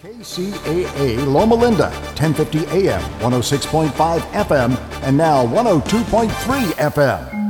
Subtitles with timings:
[0.00, 6.30] KCAA Loma Linda, 1050 AM, 106.5 FM, and now 102.3
[6.72, 7.40] FM.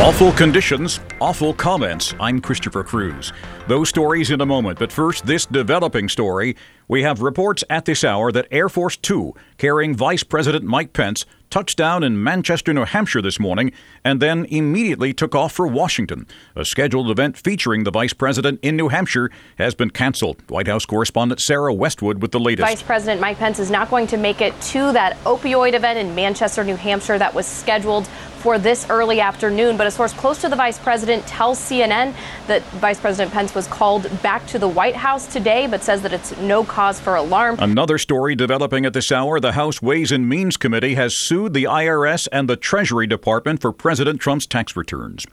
[0.00, 2.14] Awful conditions, awful comments.
[2.20, 3.32] I'm Christopher Cruz.
[3.66, 6.54] Those stories in a moment, but first, this developing story.
[6.86, 11.24] We have reports at this hour that Air Force Two, carrying Vice President Mike Pence,
[11.48, 13.72] touched down in Manchester, New Hampshire this morning,
[14.04, 16.26] and then immediately took off for Washington.
[16.56, 20.42] A scheduled event featuring the Vice President in New Hampshire has been canceled.
[20.50, 22.68] White House correspondent Sarah Westwood with the latest.
[22.68, 26.14] Vice President Mike Pence is not going to make it to that opioid event in
[26.14, 28.08] Manchester, New Hampshire that was scheduled
[28.44, 29.76] for this early afternoon.
[29.78, 32.14] But a source close to the vice president tells CNN
[32.46, 36.12] that Vice President Pence was called back to the White House today, but says that
[36.12, 37.56] it's no cause for alarm.
[37.60, 41.64] Another story developing at this hour the House Ways and Means Committee has sued the
[41.64, 45.24] IRS and the Treasury Department for President Trump's tax returns.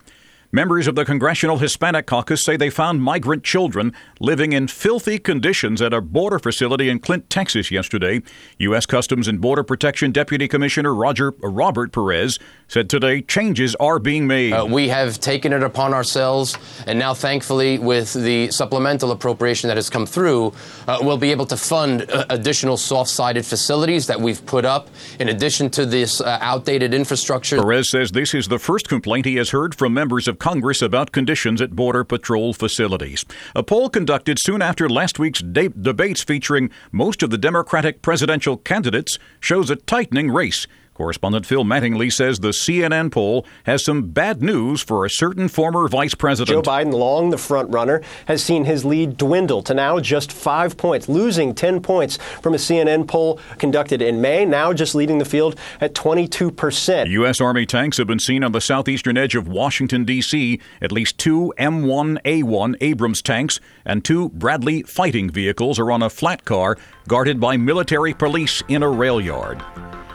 [0.53, 5.81] Members of the Congressional Hispanic Caucus say they found migrant children living in filthy conditions
[5.81, 8.21] at a border facility in Clint, Texas yesterday.
[8.57, 8.85] U.S.
[8.85, 14.51] Customs and Border Protection Deputy Commissioner Roger Robert Perez said today changes are being made.
[14.51, 19.77] Uh, we have taken it upon ourselves, and now, thankfully, with the supplemental appropriation that
[19.77, 20.51] has come through,
[20.85, 24.89] uh, we'll be able to fund uh, additional soft-sided facilities that we've put up,
[25.21, 27.61] in addition to this uh, outdated infrastructure.
[27.61, 31.11] Perez says this is the first complaint he has heard from members of Congress about
[31.11, 33.23] conditions at Border Patrol facilities.
[33.53, 38.57] A poll conducted soon after last week's de- debates featuring most of the Democratic presidential
[38.57, 40.65] candidates shows a tightening race.
[41.01, 45.87] Correspondent Phil Mattingly says the CNN poll has some bad news for a certain former
[45.87, 46.63] vice president.
[46.63, 50.77] Joe Biden, long the front runner, has seen his lead dwindle to now just five
[50.77, 55.25] points, losing 10 points from a CNN poll conducted in May, now just leading the
[55.25, 57.09] field at 22%.
[57.09, 57.41] U.S.
[57.41, 60.59] Army tanks have been seen on the southeastern edge of Washington, D.C.
[60.83, 66.45] At least two M1A1 Abrams tanks and two Bradley fighting vehicles are on a flat
[66.45, 69.63] car guarded by military police in a rail yard.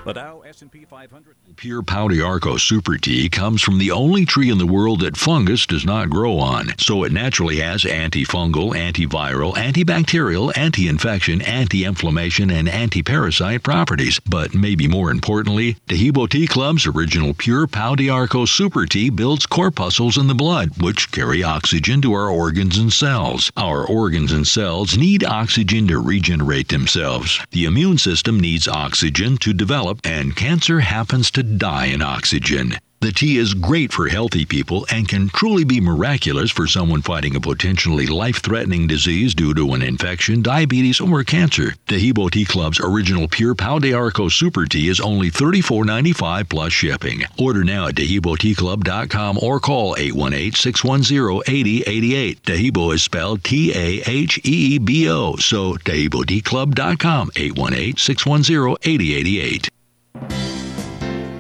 [0.07, 4.59] The Dow S&P 500 Pure Pau d'Arco Super Tea comes from the only tree in
[4.59, 10.57] the world that fungus does not grow on, so it naturally has antifungal, antiviral, antibacterial,
[10.57, 14.21] anti-infection, anti-inflammation, and anti-parasite properties.
[14.21, 20.17] But maybe more importantly, Taheebo Tea Club's original Pure Pau d'Arco Super Tea builds corpuscles
[20.17, 23.51] in the blood, which carry oxygen to our organs and cells.
[23.57, 27.41] Our organs and cells need oxygen to regenerate themselves.
[27.51, 32.77] The immune system needs oxygen to develop, and cancer happens to die in oxygen.
[33.01, 37.37] The tea is great for healthy people and can truly be miraculous for someone fighting
[37.37, 41.75] a potentially life threatening disease due to an infection, diabetes, or cancer.
[41.87, 47.23] Taheebo Tea Club's original Pure Pau d'Arco Super Tea is only $34.95 plus shipping.
[47.39, 52.43] Order now at TaheeboTeaClub.com or call 818 610 8088.
[52.43, 59.69] Taheebo is spelled T A H E E B O, so TaheeboTeaClub.com 818 610 8088.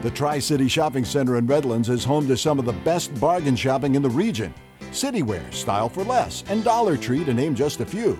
[0.02, 3.56] The Tri City Shopping Center in Redlands is home to some of the best bargain
[3.56, 4.54] shopping in the region.
[4.92, 8.18] Cityware, Style for Less, and Dollar Tree, to name just a few.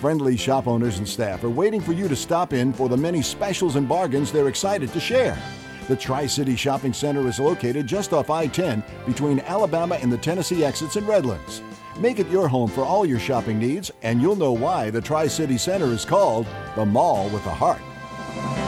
[0.00, 3.22] Friendly shop owners and staff are waiting for you to stop in for the many
[3.22, 5.38] specials and bargains they're excited to share.
[5.88, 10.18] The Tri City Shopping Center is located just off I 10 between Alabama and the
[10.18, 11.62] Tennessee exits in Redlands.
[11.98, 15.26] Make it your home for all your shopping needs, and you'll know why the Tri
[15.28, 16.46] City Center is called
[16.76, 18.67] the Mall with a Heart.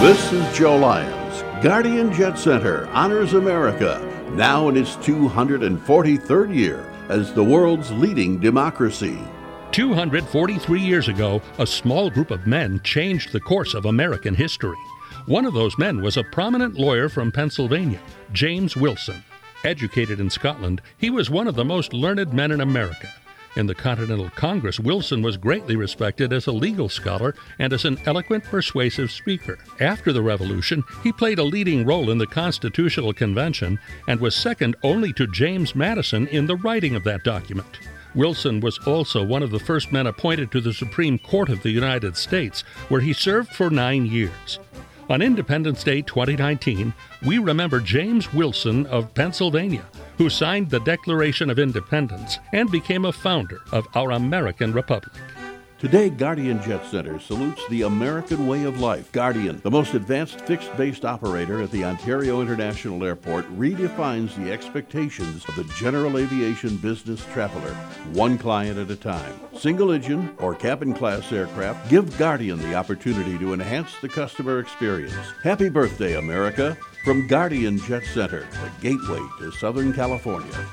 [0.00, 1.42] This is Joe Lyons.
[1.60, 4.06] Guardian Jet Center honors America
[4.40, 9.18] now in its 243rd year as the world's leading democracy.
[9.72, 14.78] 243 years ago, a small group of men changed the course of American history.
[15.26, 18.00] One of those men was a prominent lawyer from Pennsylvania,
[18.32, 19.22] James Wilson.
[19.62, 23.12] Educated in Scotland, he was one of the most learned men in America.
[23.56, 27.98] In the Continental Congress, Wilson was greatly respected as a legal scholar and as an
[28.06, 29.58] eloquent, persuasive speaker.
[29.80, 34.76] After the Revolution, he played a leading role in the Constitutional Convention and was second
[34.84, 37.80] only to James Madison in the writing of that document.
[38.14, 41.70] Wilson was also one of the first men appointed to the Supreme Court of the
[41.70, 44.60] United States, where he served for nine years.
[45.10, 46.94] On Independence Day 2019,
[47.26, 49.84] we remember James Wilson of Pennsylvania,
[50.16, 55.12] who signed the Declaration of Independence and became a founder of our American Republic.
[55.80, 59.10] Today, Guardian Jet Center salutes the American way of life.
[59.12, 65.42] Guardian, the most advanced fixed based operator at the Ontario International Airport, redefines the expectations
[65.48, 67.72] of the general aviation business traveler,
[68.12, 69.32] one client at a time.
[69.56, 75.14] Single engine or cabin class aircraft give Guardian the opportunity to enhance the customer experience.
[75.42, 76.76] Happy birthday, America!
[77.06, 80.66] From Guardian Jet Center, the gateway to Southern California.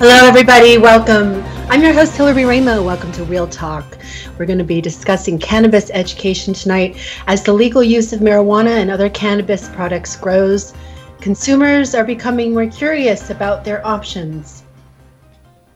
[0.00, 0.78] Hello, everybody.
[0.78, 1.44] Welcome.
[1.68, 2.82] I'm your host, Hillary Raimo.
[2.82, 3.98] Welcome to Real Talk.
[4.38, 6.96] We're going to be discussing cannabis education tonight.
[7.26, 10.72] As the legal use of marijuana and other cannabis products grows,
[11.20, 14.62] consumers are becoming more curious about their options.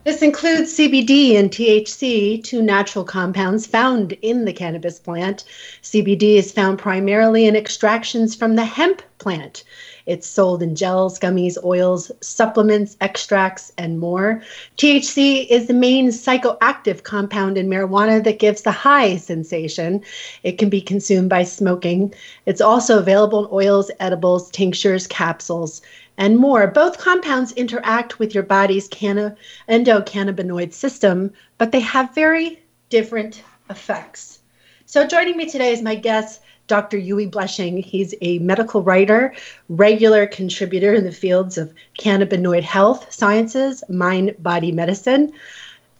[0.05, 5.43] This includes CBD and THC, two natural compounds found in the cannabis plant.
[5.83, 9.63] CBD is found primarily in extractions from the hemp plant.
[10.05, 14.43] It's sold in gels, gummies, oils, supplements, extracts, and more.
[14.77, 20.01] THC is the main psychoactive compound in marijuana that gives the high sensation.
[20.43, 22.13] It can be consumed by smoking.
[22.45, 25.81] It's also available in oils, edibles, tinctures, capsules,
[26.17, 26.67] and more.
[26.67, 29.35] Both compounds interact with your body's canna-
[29.67, 34.39] endocannabinoid system, but they have very different effects.
[34.85, 36.97] So, joining me today is my guest, Dr.
[36.97, 37.83] Uwe Blesching.
[37.83, 39.33] He's a medical writer,
[39.69, 45.33] regular contributor in the fields of cannabinoid health sciences, mind body medicine,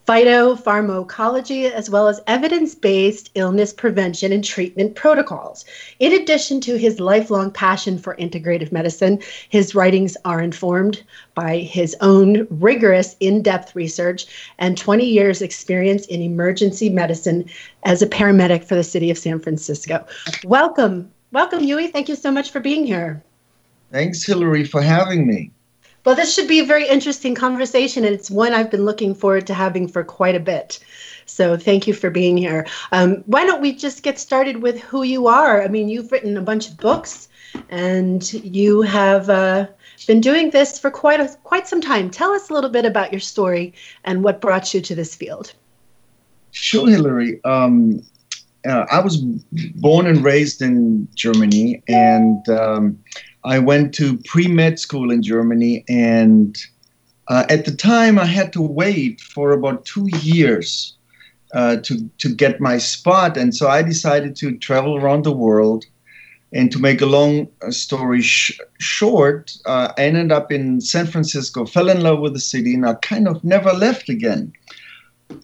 [0.05, 5.65] phytopharmacology, as well as evidence based illness prevention and treatment protocols.
[5.99, 9.19] In addition to his lifelong passion for integrative medicine,
[9.49, 11.03] his writings are informed
[11.33, 14.25] by his own rigorous, in depth research
[14.59, 17.45] and 20 years' experience in emergency medicine
[17.83, 20.05] as a paramedic for the city of San Francisco.
[20.43, 21.11] Welcome.
[21.31, 21.91] Welcome, Uwe.
[21.91, 23.23] Thank you so much for being here.
[23.91, 25.51] Thanks, Hillary, for having me.
[26.05, 29.47] Well, this should be a very interesting conversation, and it's one I've been looking forward
[29.47, 30.79] to having for quite a bit.
[31.25, 32.67] So, thank you for being here.
[32.91, 35.63] Um, why don't we just get started with who you are?
[35.63, 37.27] I mean, you've written a bunch of books,
[37.69, 39.67] and you have uh,
[40.05, 42.11] been doing this for quite a, quite some time.
[42.11, 43.73] Tell us a little bit about your story
[44.03, 45.53] and what brought you to this field.
[46.51, 47.43] Sure, Hillary.
[47.43, 48.03] Um,
[48.67, 53.03] uh, I was born and raised in Germany, and um,
[53.45, 56.57] I went to pre med school in Germany, and
[57.27, 60.97] uh, at the time I had to wait for about two years
[61.53, 65.85] uh, to to get my spot, and so I decided to travel around the world.
[66.53, 71.05] And to make a long uh, story sh- short, uh, I ended up in San
[71.05, 74.53] Francisco, fell in love with the city, and I kind of never left again.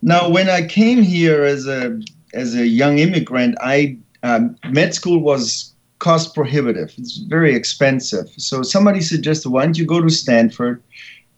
[0.02, 2.00] Now, when I came here as a
[2.34, 5.71] as a young immigrant, I um, med school was
[6.02, 6.94] cost prohibitive.
[6.98, 8.28] It's very expensive.
[8.38, 10.82] So somebody suggested, why don't you go to Stanford?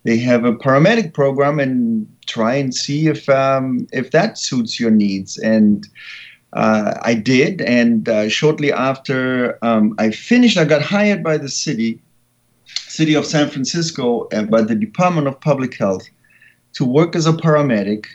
[0.04, 4.90] They have a paramedic program and try and see if um, if that suits your
[4.90, 5.38] needs.
[5.38, 5.86] And
[6.54, 7.60] uh, I did.
[7.62, 12.00] And uh, shortly after um, I finished, I got hired by the city,
[12.64, 16.06] city of San Francisco, and by the Department of Public Health
[16.74, 18.06] to work as a paramedic,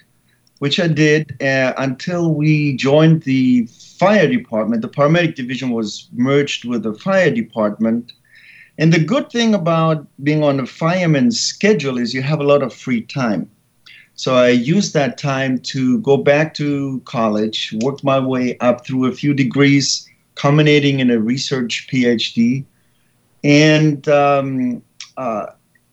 [0.59, 4.81] which I did uh, until we joined the fire department.
[4.81, 8.13] The paramedic division was merged with the fire department.
[8.77, 12.61] And the good thing about being on a fireman's schedule is you have a lot
[12.61, 13.49] of free time.
[14.15, 19.05] So I used that time to go back to college, work my way up through
[19.05, 22.65] a few degrees, culminating in a research PhD.
[23.45, 24.81] And um,
[25.15, 25.47] uh,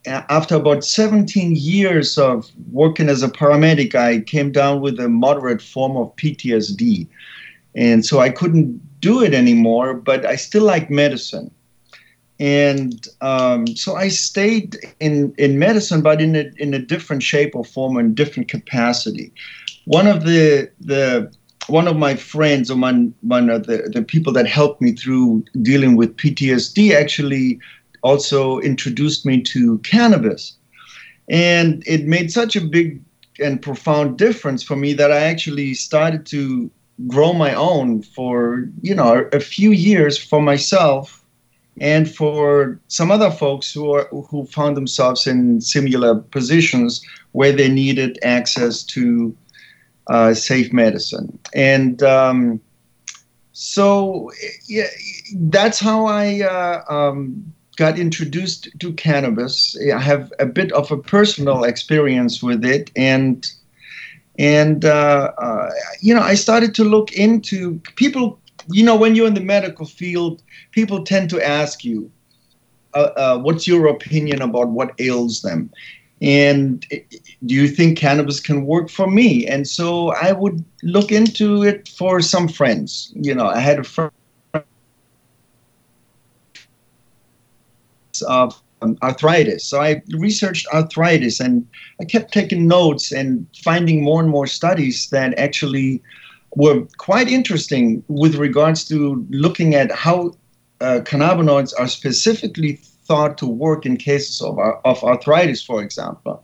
[0.07, 5.61] after about 17 years of working as a paramedic, I came down with a moderate
[5.61, 7.07] form of PTSD.
[7.75, 11.51] And so I couldn't do it anymore, but I still like medicine.
[12.39, 17.55] And um, so I stayed in, in medicine, but in a, in a different shape
[17.55, 19.31] or form and different capacity.
[19.85, 21.31] One of the, the
[21.67, 25.43] one of my friends or one, one of the, the people that helped me through
[25.61, 27.59] dealing with PTSD actually
[28.07, 30.55] also introduced me to cannabis.
[31.29, 33.01] And it made such a big
[33.39, 36.71] and profound difference for me that I actually started to
[37.07, 41.23] grow my own for, you know, a few years for myself
[41.79, 47.69] and for some other folks who are who found themselves in similar positions where they
[47.69, 49.35] needed access to
[50.07, 51.37] uh, safe medicine.
[51.53, 52.59] And um,
[53.51, 54.31] so
[54.67, 54.89] yeah,
[55.35, 59.77] that's how I uh, um, got introduced to cannabis.
[59.93, 63.49] I have a bit of a personal experience with it, and
[64.37, 65.69] and uh, uh,
[66.01, 68.39] you know, I started to look into people.
[68.69, 72.11] You know, when you're in the medical field, people tend to ask you,
[72.93, 75.69] uh, uh "What's your opinion about what ails them?"
[76.19, 76.83] And
[77.45, 79.45] do you think cannabis can work for me?
[79.45, 83.13] And so I would look into it for some friends.
[83.15, 84.11] You know, I had a friend
[88.23, 89.63] of um, arthritis.
[89.65, 91.67] So I researched arthritis and
[91.99, 96.01] I kept taking notes and finding more and more studies that actually
[96.55, 100.35] were quite interesting with regards to looking at how
[100.81, 106.43] uh, cannabinoids are specifically thought to work in cases of, of arthritis, for example.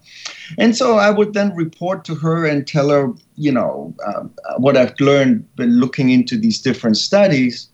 [0.58, 4.24] And so I would then report to her and tell her, you know, uh,
[4.56, 7.68] what I've learned by looking into these different studies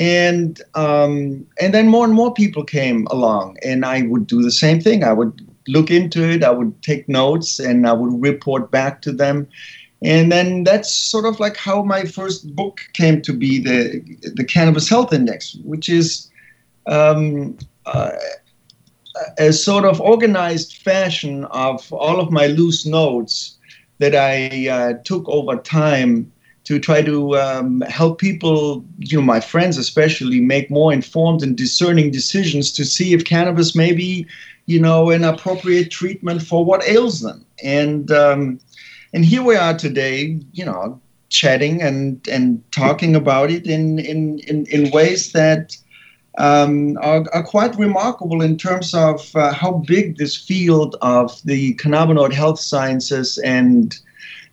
[0.00, 4.50] and um, and then more and more people came along, and I would do the
[4.50, 5.04] same thing.
[5.04, 9.12] I would look into it, I would take notes, and I would report back to
[9.12, 9.46] them.
[10.02, 14.02] And then that's sort of like how my first book came to be the
[14.34, 16.30] the Cannabis Health Index, which is
[16.86, 18.12] um, uh,
[19.36, 23.58] a sort of organized fashion of all of my loose notes
[23.98, 26.32] that I uh, took over time
[26.70, 31.56] to try to um, help people, you know, my friends especially, make more informed and
[31.56, 34.24] discerning decisions to see if cannabis may be,
[34.66, 37.44] you know, an appropriate treatment for what ails them.
[37.64, 38.60] And um,
[39.12, 44.38] and here we are today, you know, chatting and and talking about it in in
[44.40, 45.76] in, in ways that.
[46.38, 51.74] Um, are, are, quite remarkable in terms of uh, how big this field of the
[51.74, 53.98] cannabinoid health sciences and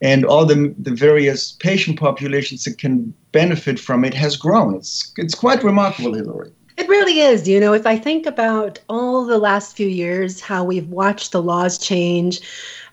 [0.01, 4.75] and all the, the various patient populations that can benefit from it has grown.
[4.75, 6.51] It's, it's quite remarkable, Hillary.
[6.77, 7.48] It really is.
[7.48, 11.42] You know, if I think about all the last few years, how we've watched the
[11.42, 12.39] laws change,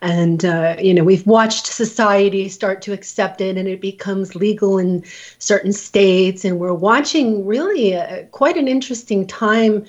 [0.00, 4.78] and uh, you know, we've watched society start to accept it, and it becomes legal
[4.78, 5.04] in
[5.38, 9.84] certain states, and we're watching really a, quite an interesting time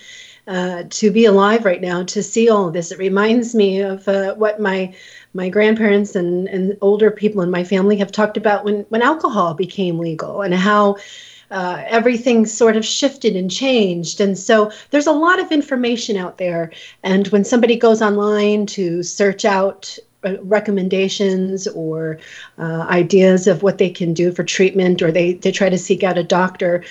[0.47, 2.91] uh, to be alive right now to see all of this.
[2.91, 4.93] It reminds me of uh, what my
[5.33, 9.53] my grandparents and, and older people in my family have talked about when, when alcohol
[9.53, 10.95] became legal and how
[11.51, 14.21] uh, everything sort of shifted and changed.
[14.21, 16.71] And so there's a lot of information out there.
[17.03, 22.17] And when somebody goes online to search out uh, recommendations or
[22.57, 26.03] uh, ideas of what they can do for treatment, or they, they try to seek
[26.03, 26.83] out a doctor,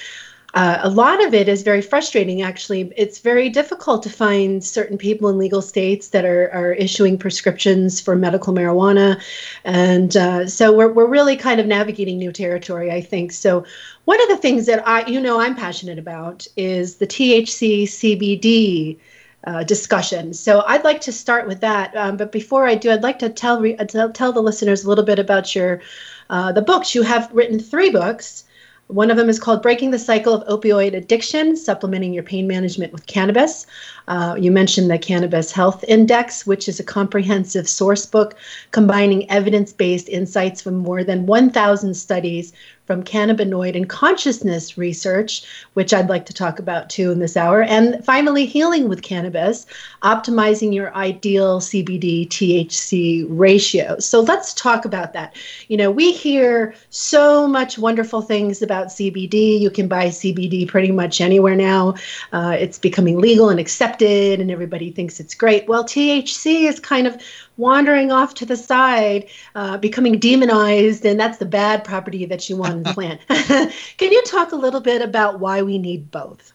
[0.54, 2.92] uh, a lot of it is very frustrating, actually.
[2.96, 8.00] It's very difficult to find certain people in legal states that are, are issuing prescriptions
[8.00, 9.20] for medical marijuana.
[9.64, 13.32] And uh, so we're, we're really kind of navigating new territory, I think.
[13.32, 13.64] So,
[14.04, 18.99] one of the things that I, you know, I'm passionate about is the THC CBD.
[19.46, 20.32] Uh, discussion.
[20.32, 21.94] So I'd like to start with that.
[21.94, 24.88] Um, but before I do, I'd like to tell re- tell, tell the listeners a
[24.88, 25.82] little bit about your
[26.30, 26.94] uh, the books.
[26.94, 28.44] You have written three books.
[28.88, 32.93] One of them is called Breaking the Cycle of Opioid Addiction, Supplementing Your Pain Management
[32.93, 33.67] with Cannabis.
[34.08, 38.37] Uh, you mentioned the Cannabis Health Index, which is a comprehensive source book
[38.70, 42.52] combining evidence based insights from more than 1,000 studies
[42.87, 47.62] from cannabinoid and consciousness research, which I'd like to talk about too in this hour.
[47.62, 49.64] And finally, healing with cannabis,
[50.02, 53.99] optimizing your ideal CBD THC ratio.
[54.00, 55.34] So let's talk about that.
[55.68, 59.58] You know, we hear so much wonderful things about CBD.
[59.58, 61.94] You can buy CBD pretty much anywhere now.
[62.32, 65.69] Uh, it's becoming legal and accepted, and everybody thinks it's great.
[65.69, 67.21] Well, THC is kind of
[67.57, 72.57] wandering off to the side, uh, becoming demonized, and that's the bad property that you
[72.57, 73.21] want in the plant.
[73.99, 76.53] Can you talk a little bit about why we need both?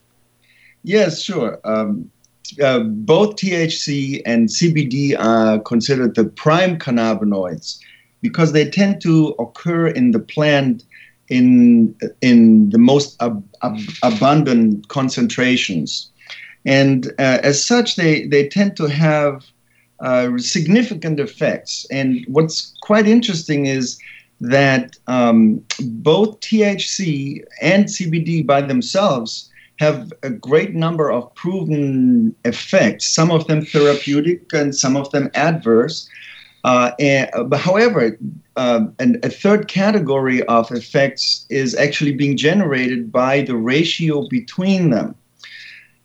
[0.84, 1.60] Yes, sure.
[1.64, 2.10] Um,
[2.62, 7.80] uh, both THC and CBD are considered the prime cannabinoids
[8.22, 10.84] because they tend to occur in the plant
[11.30, 16.12] in in the most ab- ab- abundant concentrations,
[16.70, 19.44] and uh, as such, they they tend to have
[20.02, 21.88] uh, significant effects.
[21.90, 23.98] And what's quite interesting is
[24.40, 29.50] that um, both THC and CBD by themselves
[29.80, 35.32] have a great number of proven effects, some of them therapeutic and some of them
[35.34, 36.08] adverse.
[36.66, 38.16] Uh, and, but however,
[38.58, 44.92] uh, and a third category of effects is actually being generated by the ratio between
[44.92, 45.16] them.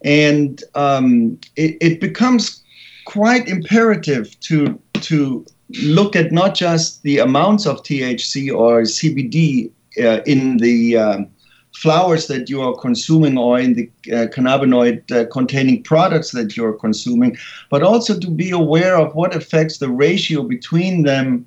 [0.04, 2.62] And um, it, it becomes
[3.06, 5.44] quite imperative to, to
[5.82, 9.70] look at not just the amounts of THC or CBD
[10.02, 11.28] uh, in the um,
[11.75, 16.73] flowers that you are consuming or in the uh, cannabinoid uh, containing products that you're
[16.73, 17.37] consuming,
[17.70, 21.46] but also to be aware of what affects the ratio between them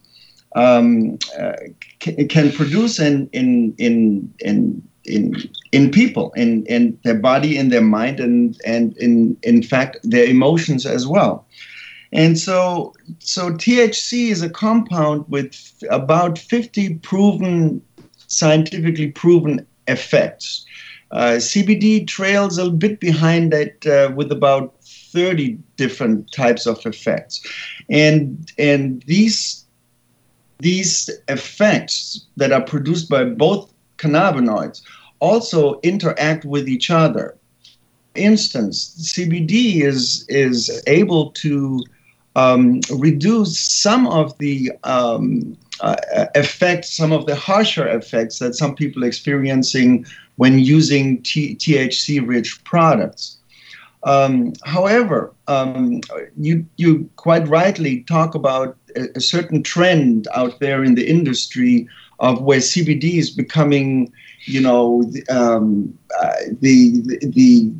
[0.55, 1.53] um, uh,
[2.01, 7.69] c- can produce in, in, in, in, in, in people, in, in their body, in
[7.69, 11.45] their mind, and, and in, in fact, their emotions as well.
[12.13, 17.81] And so, so THC is a compound with about 50 proven,
[18.27, 20.65] scientifically proven effects.
[21.11, 27.45] Uh, CBD trails a bit behind that uh, with about 30 different types of effects.
[27.89, 29.65] And, and these,
[30.59, 34.81] these effects that are produced by both cannabinoids
[35.19, 37.37] also interact with each other.
[38.15, 41.83] Instance, CBD is, is able to
[42.35, 45.95] um, reduce some of the um, uh,
[46.35, 50.05] effects, some of the harsher effects that some people experiencing
[50.35, 53.37] when using T- THC-rich products.
[54.03, 56.01] Um, however, um,
[56.37, 61.87] you you quite rightly talk about a, certain trend out there in the industry
[62.19, 64.11] of where CBD is becoming,
[64.45, 67.71] you know, the um, uh, the, the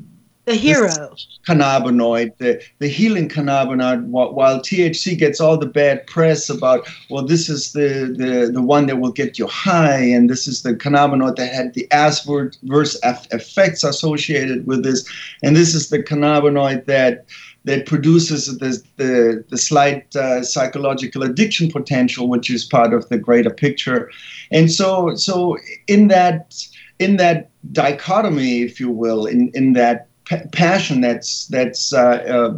[0.47, 1.13] the hero.
[1.45, 7.49] cannabinoid, the, the healing cannabinoid, while THC gets all the bad press about, well, this
[7.49, 11.35] is the, the, the one that will get you high, and this is the cannabinoid
[11.35, 15.05] that had the adverse effects associated with this,
[15.43, 17.25] and this is the cannabinoid that
[17.67, 23.17] that produces the, the, the slight uh, psychological addiction potential, which is part of the
[23.17, 24.09] greater picture.
[24.51, 26.55] And so, so in that
[26.99, 30.07] in that dichotomy, if you will, in, in that
[30.53, 32.57] passion that's that's uh, uh,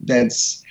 [0.00, 0.62] that's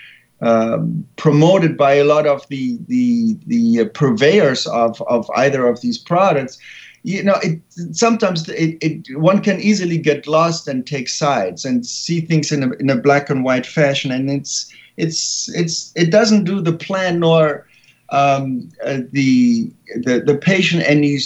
[0.42, 0.80] uh,
[1.16, 6.58] promoted by a lot of the the the purveyors of of either of these products
[7.06, 11.86] you know it sometimes it, it, one can easily get lost and take sides and
[11.86, 14.12] see things in a, in a black and white fashion.
[14.12, 17.68] And it's it's it's it doesn't do the plan nor
[18.10, 21.20] um, uh, the, the the patient any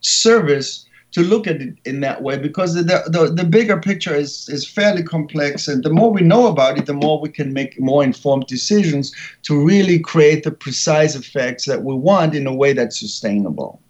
[0.00, 4.48] service to look at it in that way because the, the, the bigger picture is,
[4.48, 5.66] is fairly complex.
[5.66, 9.12] And the more we know about it the more we can make more informed decisions
[9.42, 13.82] to really create the precise effects that we want in a way that's sustainable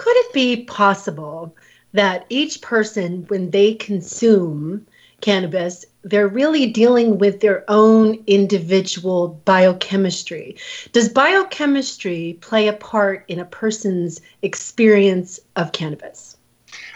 [0.00, 1.54] could it be possible
[1.92, 4.86] that each person when they consume
[5.20, 10.56] cannabis they're really dealing with their own individual biochemistry.
[10.92, 16.38] Does biochemistry play a part in a person's experience of cannabis?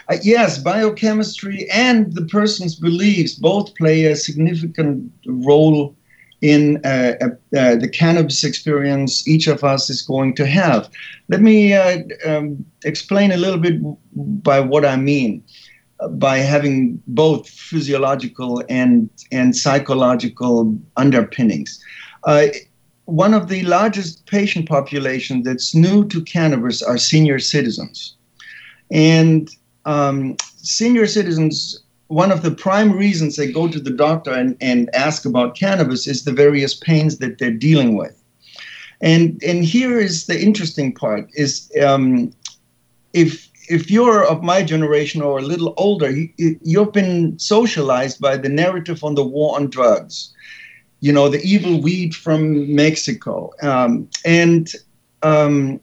[0.09, 5.95] Uh, yes, biochemistry and the person's beliefs both play a significant role
[6.41, 10.89] in uh, uh, uh the cannabis experience each of us is going to have.
[11.29, 13.75] Let me uh, um, explain a little bit
[14.43, 15.43] by what I mean
[16.11, 21.81] by having both physiological and, and psychological underpinnings.
[22.25, 22.47] Uh,
[23.05, 28.15] one of the largest patient population that's new to cannabis are senior citizens.
[28.91, 29.49] And
[29.85, 34.93] um, senior citizens, one of the prime reasons they go to the doctor and, and
[34.93, 38.21] ask about cannabis is the various pains that they're dealing with.
[39.01, 42.31] And, and here is the interesting part is um,
[43.13, 48.37] if if you're of my generation or a little older, you, have been socialized by
[48.37, 50.33] the narrative on the war on drugs,
[50.99, 53.51] you know, the evil weed from Mexico.
[53.61, 54.71] Um, and
[55.23, 55.81] um,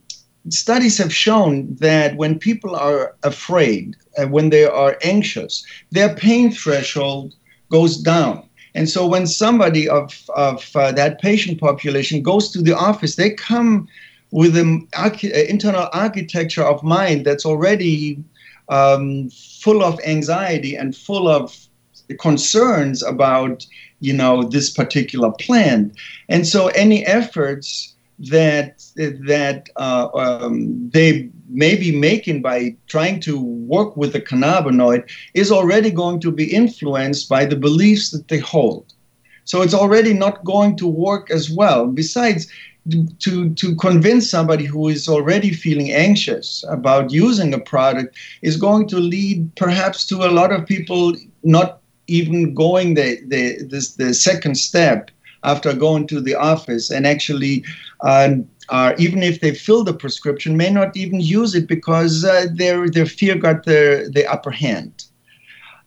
[0.48, 6.50] studies have shown that when people are afraid, uh, when they are anxious, their pain
[6.50, 7.34] threshold
[7.70, 8.48] goes down.
[8.74, 13.30] And so when somebody of, of uh, that patient population goes to the office, they
[13.30, 13.88] come
[14.30, 15.10] with an uh,
[15.48, 18.22] internal architecture of mind that's already
[18.68, 21.68] um, full of anxiety and full of
[22.18, 23.66] concerns about
[24.00, 25.94] you know this particular plant
[26.28, 27.91] and so any efforts
[28.30, 35.10] that that uh, um, they may be making by trying to work with the cannabinoid
[35.34, 38.92] is already going to be influenced by the beliefs that they hold.
[39.44, 41.86] So it's already not going to work as well.
[41.86, 42.46] Besides
[43.20, 48.88] to to convince somebody who is already feeling anxious about using a product is going
[48.88, 54.56] to lead perhaps to a lot of people not even going the the the second
[54.56, 55.10] step
[55.44, 56.90] after going to the office.
[56.90, 57.64] And actually
[58.00, 58.34] uh,
[58.68, 62.88] are even if they fill the prescription may not even use it because uh, their
[62.88, 65.04] their fear got the the upper hand.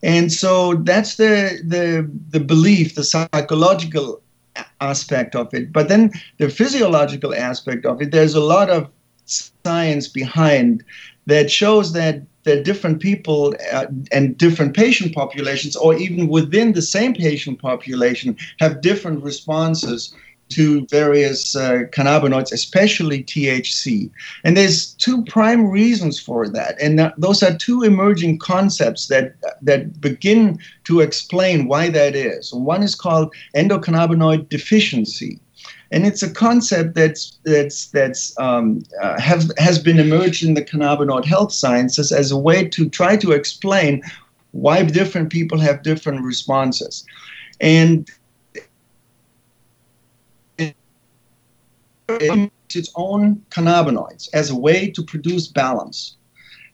[0.04, 4.22] And so that's the the the belief the psychological
[4.82, 5.72] aspect of it.
[5.72, 8.90] But then the physiological aspect of it there's a lot of
[9.26, 10.84] science behind
[11.26, 16.82] that shows that that different people uh, and different patient populations, or even within the
[16.82, 20.14] same patient population, have different responses
[20.50, 24.12] to various uh, cannabinoids, especially THC.
[24.44, 26.80] And there's two prime reasons for that.
[26.80, 29.34] And th- those are two emerging concepts that,
[29.64, 32.54] that begin to explain why that is.
[32.54, 35.40] One is called endocannabinoid deficiency
[35.92, 40.64] and it's a concept that's that's that's um, uh, have, has been emerged in the
[40.64, 44.02] cannabinoid health sciences as a way to try to explain
[44.52, 47.06] why different people have different responses,
[47.60, 48.10] and
[52.08, 56.18] its own cannabinoids as a way to produce balance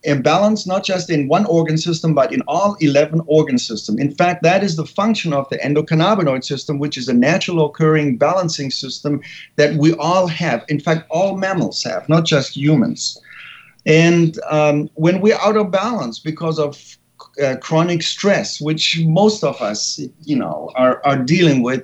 [0.03, 4.13] and balance not just in one organ system but in all 11 organ systems in
[4.13, 8.71] fact that is the function of the endocannabinoid system which is a natural occurring balancing
[8.71, 9.21] system
[9.55, 10.63] that we all have.
[10.69, 13.19] In fact all mammals have not just humans.
[13.85, 16.97] And um, when we're out of balance because of
[17.41, 21.83] uh, chronic stress which most of us you know are, are dealing with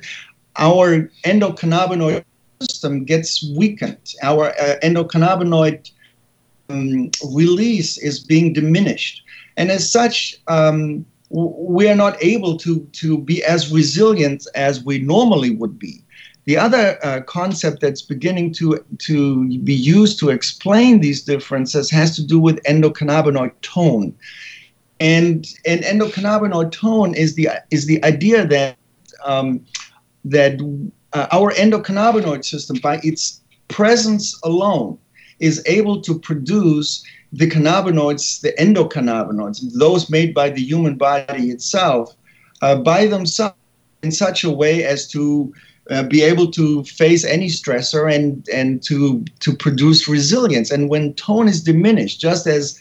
[0.57, 2.23] our endocannabinoid
[2.61, 4.15] system gets weakened.
[4.23, 5.91] Our uh, endocannabinoid
[6.69, 9.23] um, release is being diminished.
[9.57, 14.99] And as such, um, we are not able to, to be as resilient as we
[14.99, 16.03] normally would be.
[16.45, 22.15] The other uh, concept that's beginning to, to be used to explain these differences has
[22.15, 24.15] to do with endocannabinoid tone.
[25.01, 28.77] And, and endocannabinoid tone is the, is the idea that,
[29.25, 29.65] um,
[30.23, 30.61] that
[31.11, 34.97] uh, our endocannabinoid system, by its presence alone,
[35.39, 42.15] is able to produce the cannabinoids, the endocannabinoids, those made by the human body itself,
[42.61, 43.55] uh, by themselves
[44.03, 45.53] in such a way as to
[45.89, 50.71] uh, be able to face any stressor and and to to produce resilience.
[50.71, 52.79] And when tone is diminished, just as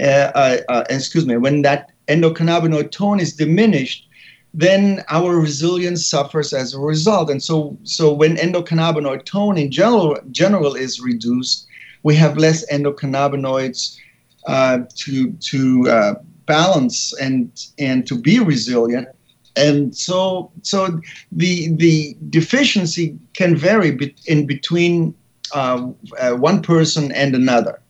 [0.00, 4.08] uh, uh, uh excuse me, when that endocannabinoid tone is diminished,
[4.54, 7.30] then our resilience suffers as a result.
[7.30, 11.67] And so so when endocannabinoid tone in general general is reduced,
[12.02, 13.98] we have less endocannabinoids
[14.46, 16.14] uh, to to uh,
[16.46, 19.08] balance and and to be resilient.
[19.56, 21.00] And so so
[21.32, 25.14] the the deficiency can vary be- in between
[25.54, 27.80] uh, uh one person and another,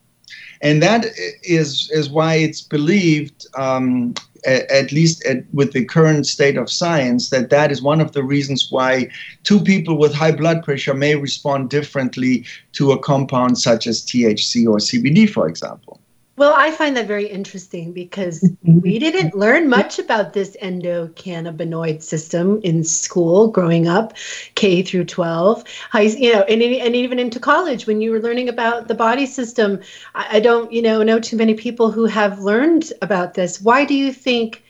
[0.63, 1.07] and that
[1.43, 3.47] is is why it's believed.
[3.57, 8.13] Um, at least at, with the current state of science, that that is one of
[8.13, 9.09] the reasons why
[9.43, 14.67] two people with high blood pressure may respond differently to a compound such as THC
[14.67, 16.01] or CBD, for example.
[16.39, 18.79] Well, I find that very interesting because mm-hmm.
[18.79, 24.15] we didn't learn much about this endocannabinoid system in school growing up,
[24.55, 25.65] K through 12.
[25.93, 29.27] I, you know, and, and even into college when you were learning about the body
[29.27, 29.81] system.
[30.15, 33.61] I, I don't, you know, know too many people who have learned about this.
[33.61, 34.63] Why do you think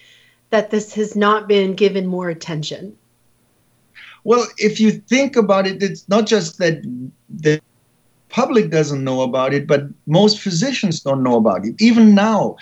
[0.49, 2.97] that this has not been given more attention?
[4.25, 6.81] Well, if you think about it, it's not just that
[7.29, 7.61] the
[8.29, 11.75] public doesn't know about it, but most physicians don't know about it.
[11.81, 12.57] Even now,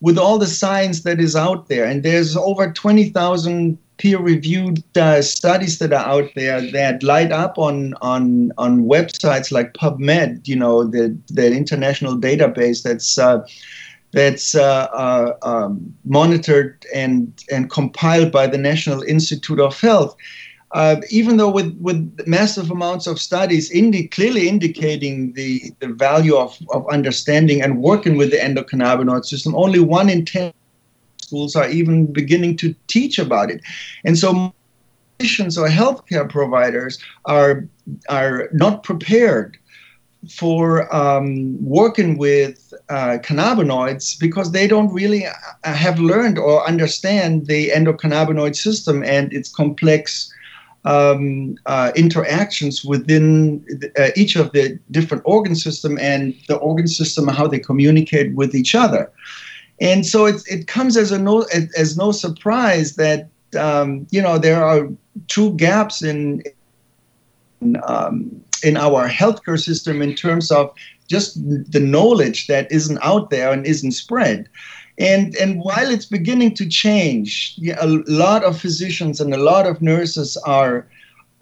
[0.00, 5.78] with all the science that is out there, and there's over 20,000 peer-reviewed uh, studies
[5.78, 10.82] that are out there that light up on on on websites like PubMed, you know,
[10.82, 13.46] the the international database that's uh,
[14.10, 20.16] that's uh, uh um, monitored and and compiled by the National Institute of Health
[20.72, 26.34] uh, even though with, with massive amounts of studies indi- clearly indicating the, the value
[26.36, 30.52] of, of understanding and working with the endocannabinoid system, only one in 10
[31.18, 33.60] schools are even beginning to teach about it.
[34.04, 34.52] And so
[35.18, 37.64] physicians or healthcare providers are,
[38.08, 39.58] are not prepared
[40.30, 45.32] for um, working with uh, cannabinoids because they don't really uh,
[45.64, 50.32] have learned or understand the endocannabinoid system and its complex
[50.84, 53.64] um, uh, interactions within
[53.98, 58.54] uh, each of the different organ system and the organ system how they communicate with
[58.54, 59.10] each other.
[59.80, 61.44] And so it, it comes as a no
[61.76, 64.88] as no surprise that um, you know there are
[65.28, 66.42] true gaps in
[67.60, 70.72] in, um, in our healthcare system in terms of
[71.08, 71.36] just
[71.70, 74.48] the knowledge that isn't out there and isn't spread.
[74.98, 79.80] And, and while it's beginning to change, a lot of physicians and a lot of
[79.80, 80.86] nurses are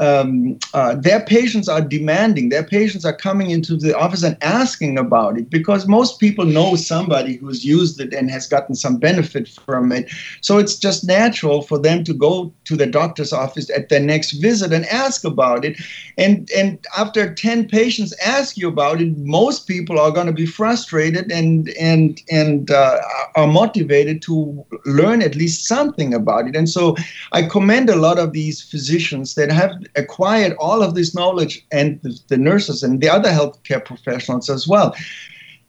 [0.00, 4.98] um, uh, their patients are demanding, their patients are coming into the office and asking
[4.98, 9.46] about it because most people know somebody who's used it and has gotten some benefit
[9.46, 10.10] from it.
[10.40, 14.32] So it's just natural for them to go to the doctor's office at their next
[14.32, 15.78] visit and ask about it.
[16.16, 20.46] And, and after 10 patients ask you about it, most people are going to be
[20.46, 23.00] frustrated and, and, and uh,
[23.36, 26.56] are motivated to learn at least something about it.
[26.56, 26.96] And so
[27.32, 32.00] I commend a lot of these physicians that have acquired all of this knowledge and
[32.02, 34.94] the, the nurses and the other healthcare professionals as well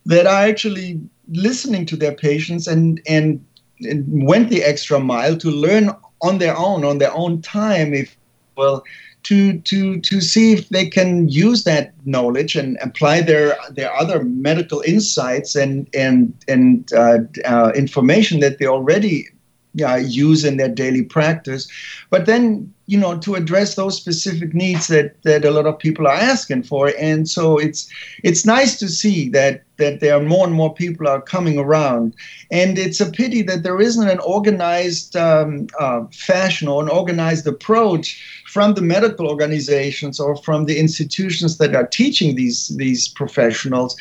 [0.06, 3.44] that are actually listening to their patients and, and,
[3.82, 8.16] and went the extra mile to learn on their own, on their own time, if
[8.56, 8.84] well,
[9.24, 14.24] to to to see if they can use that knowledge and apply their their other
[14.24, 19.28] medical insights and and and uh, uh, information that they already
[19.82, 21.68] uh, use in their daily practice,
[22.10, 26.08] but then you know to address those specific needs that that a lot of people
[26.08, 26.92] are asking for.
[27.00, 27.90] And so it's
[28.24, 32.16] it's nice to see that that there are more and more people are coming around.
[32.52, 37.48] And it's a pity that there isn't an organized um, uh, fashion or an organized
[37.48, 43.96] approach from the medical organizations or from the institutions that are teaching these these professionals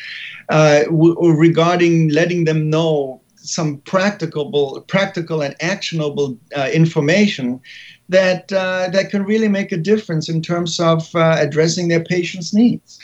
[0.49, 7.61] uh, w- regarding letting them know some practicable practical and actionable uh, information
[8.09, 12.53] that uh, that can really make a difference in terms of uh, addressing their patients'
[12.53, 12.99] needs.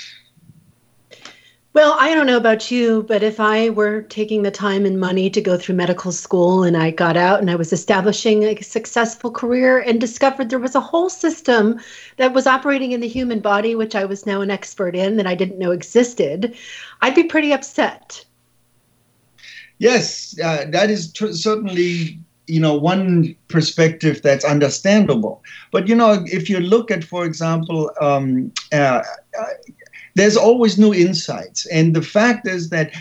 [1.77, 5.29] Well, I don't know about you, but if I were taking the time and money
[5.29, 9.31] to go through medical school and I got out and I was establishing a successful
[9.31, 11.79] career and discovered there was a whole system
[12.17, 15.27] that was operating in the human body, which I was now an expert in that
[15.27, 16.57] I didn't know existed,
[17.03, 18.25] I'd be pretty upset.
[19.79, 25.43] Yes, uh, that is tr- certainly you know one perspective that's understandable.
[25.73, 29.03] But you know if you look at for example um, uh,
[29.39, 29.45] uh,
[30.15, 31.67] there's always new insights.
[31.67, 32.93] And the fact is that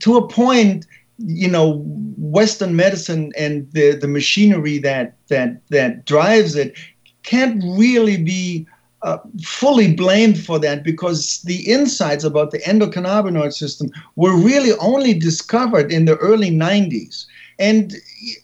[0.00, 0.86] to a point
[1.18, 1.82] you know
[2.16, 6.76] western medicine and the the machinery that that that drives it
[7.24, 8.66] can't really be
[9.02, 15.14] uh, fully blamed for that because the insights about the endocannabinoid system were really only
[15.14, 17.26] discovered in the early 90s
[17.58, 17.94] and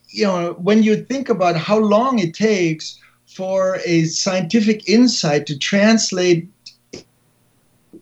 [0.09, 5.59] you know, when you think about how long it takes for a scientific insight to
[5.59, 6.49] translate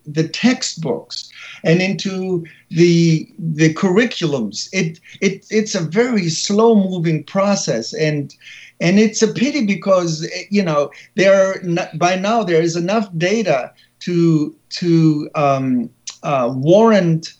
[0.07, 1.31] the textbooks
[1.63, 7.95] and into the the curriculums it, it it's a very slow moving process.
[7.95, 8.35] And
[8.83, 11.63] and it's a pity because you know there are
[11.97, 15.89] by now there is enough data to to um,
[16.25, 17.35] uh, warrant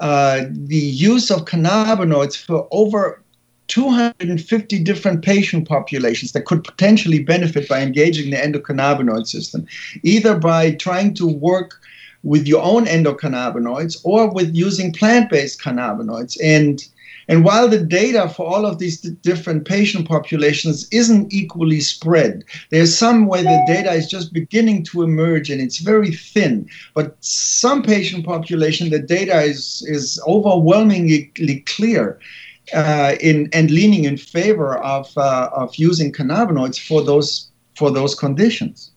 [0.00, 3.22] uh, the use of cannabinoids for over
[3.68, 9.66] 250 different patient populations that could potentially benefit by engaging the endocannabinoid system,
[10.02, 11.80] either by trying to work
[12.26, 16.36] with your own endocannabinoids or with using plant-based cannabinoids.
[16.42, 16.84] And
[17.28, 22.96] and while the data for all of these different patient populations isn't equally spread, there's
[22.96, 26.68] some where the data is just beginning to emerge and it's very thin.
[26.94, 32.20] But some patient population, the data is, is overwhelmingly clear
[32.74, 38.14] uh, in and leaning in favor of uh, of using cannabinoids for those for those
[38.14, 38.90] conditions.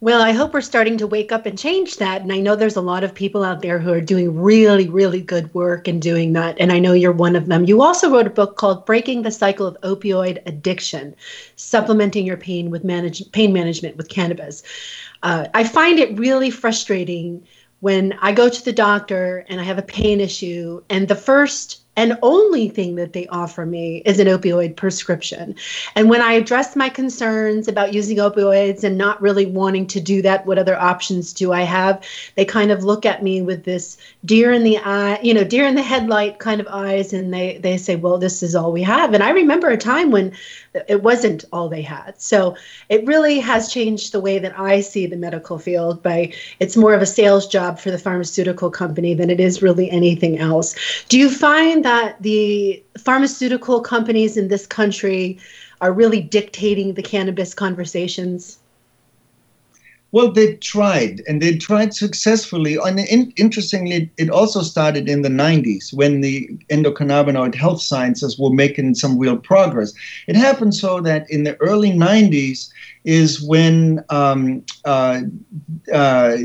[0.00, 2.20] Well, I hope we're starting to wake up and change that.
[2.20, 5.22] And I know there's a lot of people out there who are doing really, really
[5.22, 6.56] good work and doing that.
[6.60, 7.64] And I know you're one of them.
[7.64, 11.14] You also wrote a book called Breaking the Cycle of Opioid Addiction
[11.56, 14.62] Supplementing Your Pain with manage- Pain Management with Cannabis.
[15.22, 17.46] Uh, I find it really frustrating
[17.80, 21.83] when I go to the doctor and I have a pain issue, and the first
[21.96, 25.54] and only thing that they offer me is an opioid prescription.
[25.94, 30.20] And when I address my concerns about using opioids and not really wanting to do
[30.22, 32.04] that, what other options do I have?
[32.34, 35.66] They kind of look at me with this deer in the eye, you know, deer
[35.66, 38.82] in the headlight kind of eyes, and they they say, "Well, this is all we
[38.82, 40.32] have." And I remember a time when
[40.88, 42.14] it wasn't all they had.
[42.20, 42.56] So
[42.88, 46.02] it really has changed the way that I see the medical field.
[46.02, 49.90] By it's more of a sales job for the pharmaceutical company than it is really
[49.90, 50.74] anything else.
[51.08, 55.38] Do you find that the pharmaceutical companies in this country
[55.80, 58.58] are really dictating the cannabis conversations?
[60.12, 62.76] Well, they tried, and they tried successfully.
[62.76, 68.54] And in, interestingly, it also started in the 90s when the endocannabinoid health sciences were
[68.54, 69.92] making some real progress.
[70.28, 72.70] It happened so that in the early 90s
[73.02, 75.22] is when um, uh,
[75.92, 76.36] uh,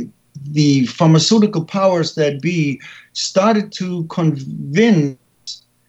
[0.51, 2.81] the pharmaceutical powers that be
[3.13, 5.18] started to convince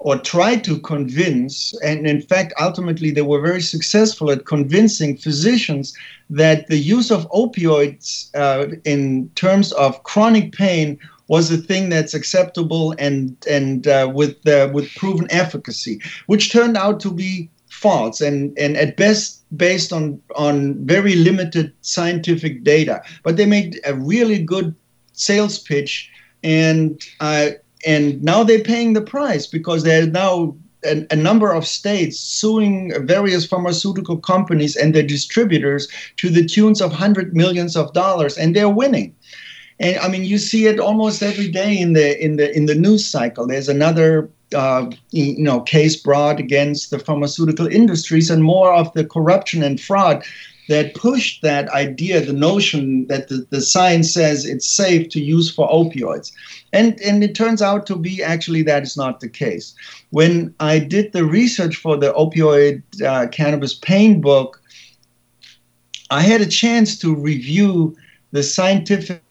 [0.00, 5.96] or tried to convince, and in fact, ultimately, they were very successful at convincing physicians
[6.30, 12.14] that the use of opioids uh, in terms of chronic pain was a thing that's
[12.14, 18.20] acceptable and and uh, with uh, with proven efficacy, which turned out to be false
[18.20, 23.02] and and at best based on on very limited scientific data.
[23.22, 24.74] But they made a really good
[25.12, 26.10] sales pitch,
[26.42, 27.50] and uh,
[27.86, 32.18] and now they're paying the price because there are now a, a, number of states
[32.18, 38.38] suing various pharmaceutical companies and their distributors to the tunes of hundred millions of dollars,
[38.38, 39.14] and they're winning.
[39.78, 42.74] And I mean, you see it almost every day in the in the in the
[42.74, 43.46] news cycle.
[43.46, 49.04] There's another uh, you know case brought against the pharmaceutical industries and more of the
[49.04, 50.24] corruption and fraud
[50.70, 55.52] that pushed that idea, the notion that the, the science says it's safe to use
[55.52, 56.30] for opioids.
[56.72, 59.74] And, and it turns out to be actually that is not the case.
[60.10, 64.62] When I did the research for the opioid uh, cannabis pain book,
[66.08, 67.96] I had a chance to review
[68.30, 69.24] the scientific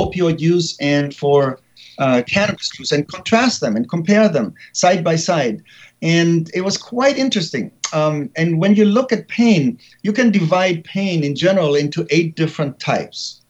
[0.00, 1.60] opioid use and for
[1.98, 5.62] uh, cannabis use and contrast them and compare them side by side
[6.02, 7.70] and it was quite interesting.
[7.92, 12.36] Um, and when you look at pain, you can divide pain in general into eight
[12.36, 13.40] different types.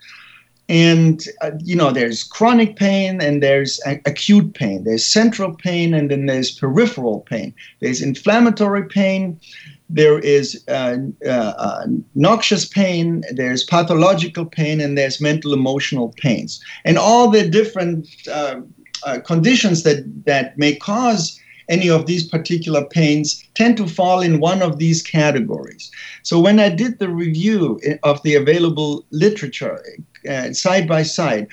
[0.68, 4.84] And, uh, you know, there's chronic pain and there's a- acute pain.
[4.84, 7.52] There's central pain and then there's peripheral pain.
[7.80, 9.40] There's inflammatory pain.
[9.88, 13.24] There is uh, uh, uh noxious pain.
[13.32, 16.62] There's pathological pain and there's mental emotional pains.
[16.84, 18.60] And all the different uh,
[19.04, 24.40] uh, conditions that, that may cause any of these particular pains tend to fall in
[24.40, 25.90] one of these categories.
[26.22, 29.82] So when I did the review of the available literature
[30.28, 31.48] uh, side by side,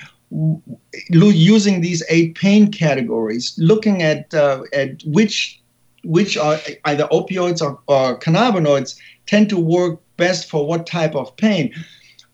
[1.10, 5.60] using these eight pain categories, looking at uh, at which
[6.04, 11.36] which are either opioids or, or, cannabinoids tend to work best for what type of
[11.36, 11.74] pain.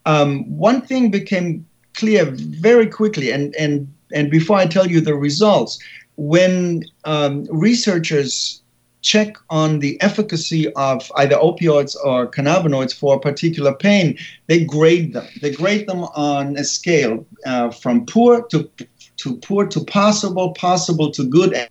[0.07, 5.15] Um, one thing became clear very quickly, and and and before I tell you the
[5.15, 5.79] results,
[6.17, 8.63] when um, researchers
[9.03, 15.13] check on the efficacy of either opioids or cannabinoids for a particular pain, they grade
[15.13, 15.27] them.
[15.43, 18.71] They grade them on a scale uh, from poor to
[19.19, 21.69] to poor to possible, possible to good.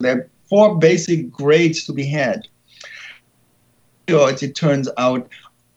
[0.00, 2.46] There are four basic grades to be had.
[4.06, 5.28] Opioids, it turns out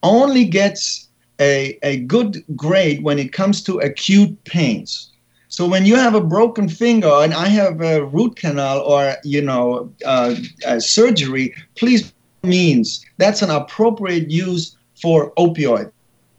[0.03, 5.10] only gets a, a good grade when it comes to acute pains.
[5.51, 9.41] So when you have a broken finger and I have a root canal or you
[9.41, 10.35] know uh,
[10.79, 15.91] surgery, please means that's an appropriate use for opioid.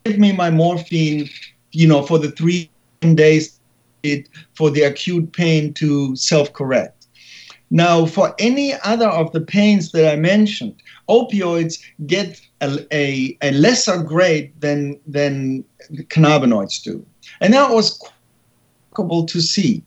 [0.05, 1.29] Give me my morphine,
[1.73, 2.71] you know, for the three
[3.03, 3.61] days
[4.55, 7.07] for the acute pain to self-correct.
[7.71, 10.75] Now, for any other of the pains that I mentioned,
[11.09, 15.65] opioids get a, a, a lesser grade than than
[16.09, 17.05] cannabinoids do,
[17.43, 18.01] and that was
[18.95, 19.83] to see.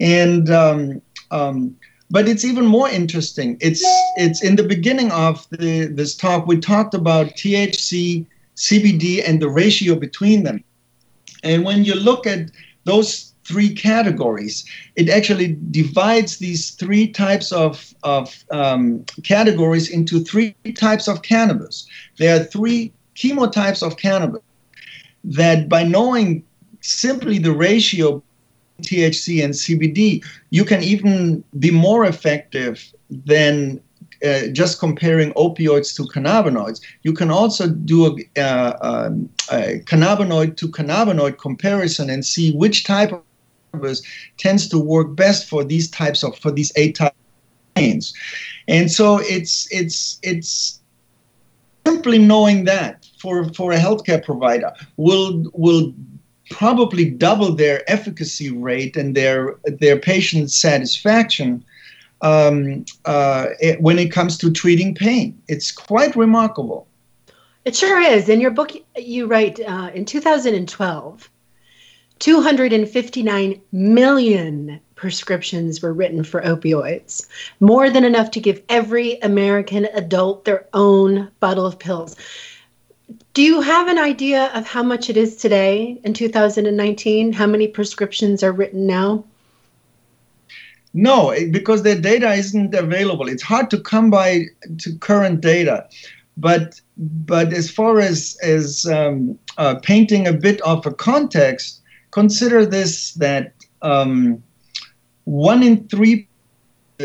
[0.00, 1.76] And um, um,
[2.10, 3.56] but it's even more interesting.
[3.60, 3.82] It's
[4.16, 9.48] it's in the beginning of the, this talk we talked about THC, CBD, and the
[9.48, 10.62] ratio between them.
[11.42, 12.50] And when you look at
[12.84, 14.64] those three categories,
[14.96, 21.86] it actually divides these three types of, of um, categories into three types of cannabis.
[22.16, 24.40] There are three chemotypes of cannabis
[25.24, 26.44] that by knowing
[26.80, 28.22] simply the ratio
[28.82, 33.80] THC and CBD, you can even be more effective than
[34.24, 36.80] uh, just comparing opioids to cannabinoids.
[37.02, 42.84] You can also do a, uh, um, a cannabinoid to cannabinoid comparison and see which
[42.84, 43.22] type of
[44.38, 48.14] tends to work best for these types of for these eight types of pains.
[48.68, 50.80] And so it's it's it's
[51.86, 55.92] simply knowing that for, for a healthcare provider will will
[56.50, 61.64] probably double their efficacy rate and their their patient satisfaction
[62.20, 65.40] um, uh, it, when it comes to treating pain.
[65.48, 66.86] It's quite remarkable.
[67.64, 68.28] It sure is.
[68.28, 71.30] In your book, you write uh, in 2012,
[72.18, 77.26] 259 million prescriptions were written for opioids,
[77.60, 82.16] more than enough to give every American adult their own bottle of pills.
[83.34, 87.32] Do you have an idea of how much it is today in 2019?
[87.32, 89.24] How many prescriptions are written now?
[90.94, 93.28] No, because the data isn't available.
[93.28, 94.44] It's hard to come by
[94.78, 95.88] to current data.
[96.36, 101.82] But but as far as as um, uh, painting a bit of a context,
[102.12, 103.52] consider this that
[103.82, 104.42] um,
[105.24, 106.28] one in three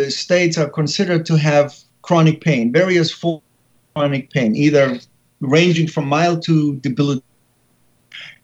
[0.07, 4.99] states are considered to have chronic pain, various forms of chronic pain, either
[5.39, 7.23] ranging from mild to debilitating.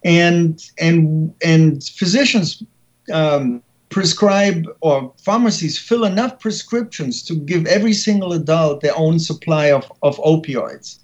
[0.03, 2.63] And and and physicians
[3.11, 9.71] um, prescribe or pharmacies fill enough prescriptions to give every single adult their own supply
[9.71, 10.99] of, of opioids.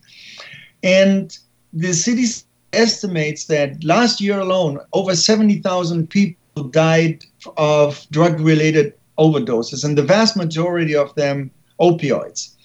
[0.84, 1.38] And
[1.74, 7.24] the CDC estimates that last year alone, over 70,000 people died
[7.58, 12.56] of drug related overdoses, and the vast majority of them opioids.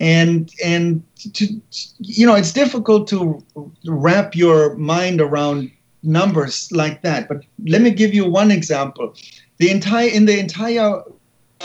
[0.00, 1.02] And and
[1.34, 1.60] to,
[1.98, 3.42] you know, it's difficult to
[3.86, 5.70] wrap your mind around
[6.02, 7.28] numbers like that.
[7.28, 9.14] But let me give you one example.
[9.56, 11.02] The entire in the entire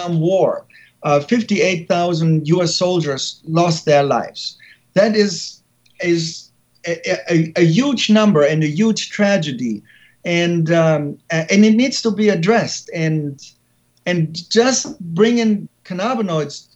[0.03, 0.65] um, war,
[1.03, 2.75] uh, 58,000 U.S.
[2.75, 4.57] soldiers lost their lives.
[4.93, 5.61] That is
[6.01, 6.51] is
[6.87, 6.97] a,
[7.31, 9.83] a, a huge number and a huge tragedy
[10.25, 13.41] and um, and it needs to be addressed and
[14.05, 16.67] and just bringing cannabinoids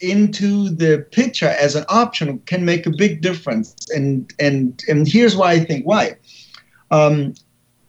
[0.00, 3.74] into the picture as an option can make a big difference.
[3.94, 6.16] And and and here's why I think why.
[6.90, 7.34] Um,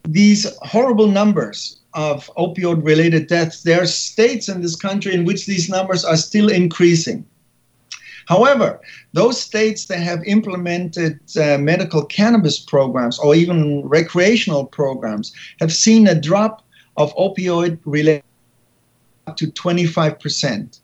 [0.04, 5.46] these horrible numbers of opioid related deaths there are states in this country in which
[5.46, 7.26] these numbers are still increasing.
[8.26, 8.80] However,
[9.14, 16.06] those states that have implemented uh, medical cannabis programs or even recreational programs have seen
[16.06, 16.62] a drop
[16.98, 18.22] of opioid related
[19.26, 20.80] up to 25%.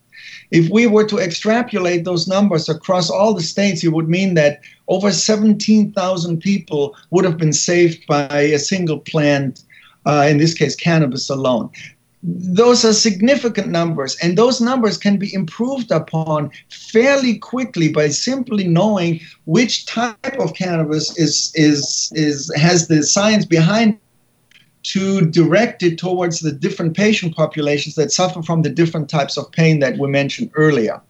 [0.51, 4.61] If we were to extrapolate those numbers across all the states, it would mean that
[4.89, 9.63] over 17,000 people would have been saved by a single plant,
[10.07, 11.71] uh, in this case, cannabis alone.
[12.27, 18.67] Those are significant numbers and those numbers can be improved upon fairly quickly by simply
[18.67, 23.99] knowing which type of cannabis is is is has the science behind
[24.85, 29.51] to direct it towards the different patient populations that suffer from the different types of
[29.53, 31.01] pain that we mentioned earlier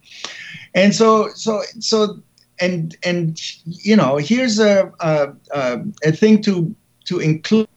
[0.74, 2.18] and so so so
[2.60, 7.68] and and you know here's a a, a thing to to include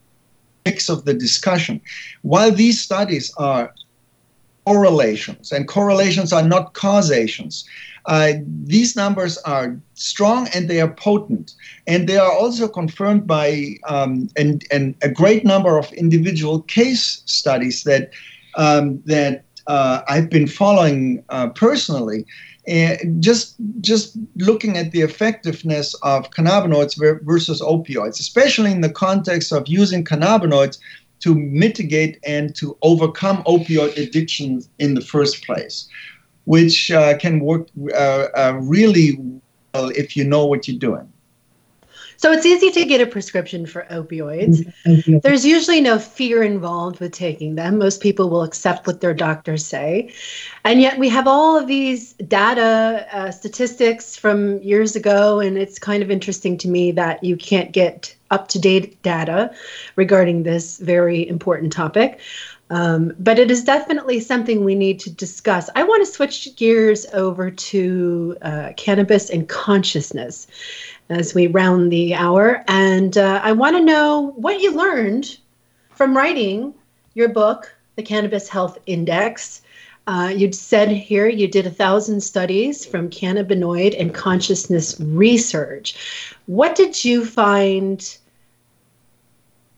[0.68, 1.82] mix of the discussion.
[2.24, 3.74] While these studies are
[4.66, 7.54] correlations, and correlations are not causations,
[8.08, 8.34] uh,
[8.64, 11.54] these numbers are strong and they are potent.
[11.86, 17.22] And they are also confirmed by um, and, and a great number of individual case
[17.26, 18.12] studies that,
[18.56, 22.26] um, that uh, I've been following uh, personally
[22.68, 29.54] and just just looking at the effectiveness of cannabinoids versus opioids, especially in the context
[29.54, 30.78] of using cannabinoids
[31.20, 35.88] to mitigate and to overcome opioid addiction in the first place,
[36.48, 39.20] which uh, can work uh, uh, really
[39.74, 41.12] well if you know what you're doing.
[42.16, 44.66] So it's easy to get a prescription for opioids.
[44.86, 45.20] Mm-hmm.
[45.20, 47.78] There's usually no fear involved with taking them.
[47.78, 50.12] Most people will accept what their doctors say.
[50.64, 55.78] And yet we have all of these data, uh, statistics from years ago, and it's
[55.78, 59.54] kind of interesting to me that you can't get up to date data
[59.96, 62.20] regarding this very important topic.
[62.70, 65.70] Um, but it is definitely something we need to discuss.
[65.76, 70.48] I want to switch gears over to uh, cannabis and consciousness
[71.10, 72.64] as we round the hour.
[72.68, 75.38] And uh, I want to know what you learned
[75.92, 76.74] from writing
[77.14, 79.62] your book, The Cannabis Health Index.
[80.06, 85.96] Uh, you said here you did a thousand studies from cannabinoid and consciousness research.
[86.46, 88.18] What did you find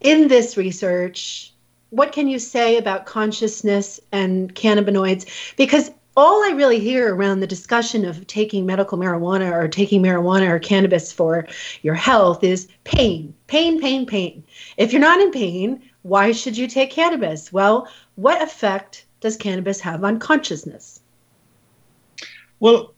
[0.01, 1.48] in this research?
[1.91, 5.55] What can you say about consciousness and cannabinoids?
[5.57, 10.49] Because all I really hear around the discussion of taking medical marijuana or taking marijuana
[10.49, 11.47] or cannabis for
[11.81, 14.43] your health is pain, pain, pain, pain.
[14.77, 17.51] If you're not in pain, Why should you take cannabis?
[17.51, 21.01] Well, what effect does cannabis have on consciousness?
[22.59, 22.93] Well,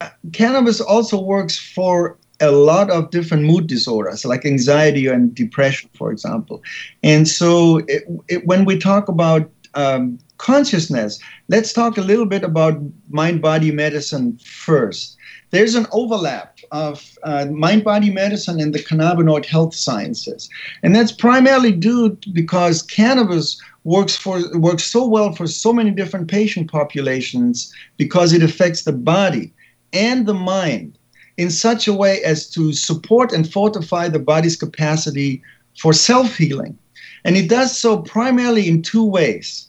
[0.00, 5.88] uh, cannabis also works for a lot of different mood disorders like anxiety and depression
[5.94, 6.62] for example.
[7.02, 11.18] And so it, it, when we talk about um, consciousness
[11.48, 15.16] let's talk a little bit about mind body medicine first.
[15.50, 20.48] There's an overlap of uh, mind body medicine and the cannabinoid health sciences.
[20.82, 26.28] And that's primarily due because cannabis works for works so well for so many different
[26.28, 29.52] patient populations because it affects the body
[29.92, 30.95] and the mind
[31.36, 35.42] in such a way as to support and fortify the body's capacity
[35.78, 36.78] for self healing.
[37.24, 39.68] And it does so primarily in two ways.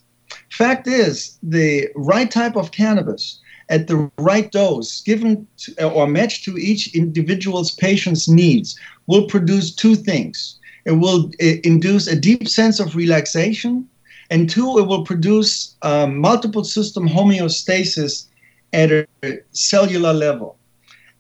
[0.50, 3.40] Fact is, the right type of cannabis
[3.70, 9.76] at the right dose, given to, or matched to each individual's patient's needs, will produce
[9.76, 10.58] two things.
[10.86, 13.88] It will it induce a deep sense of relaxation,
[14.30, 18.28] and two, it will produce um, multiple system homeostasis
[18.74, 19.08] at a
[19.52, 20.58] cellular level.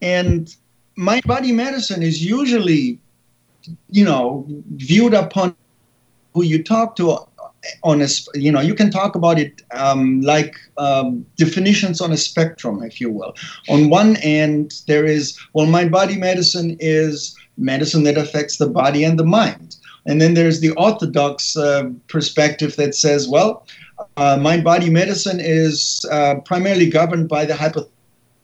[0.01, 0.53] And
[0.95, 2.99] mind body medicine is usually,
[3.89, 4.45] you know,
[4.75, 5.55] viewed upon
[6.33, 7.19] who you talk to
[7.83, 12.17] on a, you know, you can talk about it um, like um, definitions on a
[12.17, 13.35] spectrum, if you will.
[13.69, 19.03] On one end, there is, well, mind body medicine is medicine that affects the body
[19.03, 19.75] and the mind.
[20.05, 23.65] And then there's the orthodox uh, perspective that says, well,
[24.15, 27.89] uh, mind body medicine is uh, primarily governed by the hypothalamus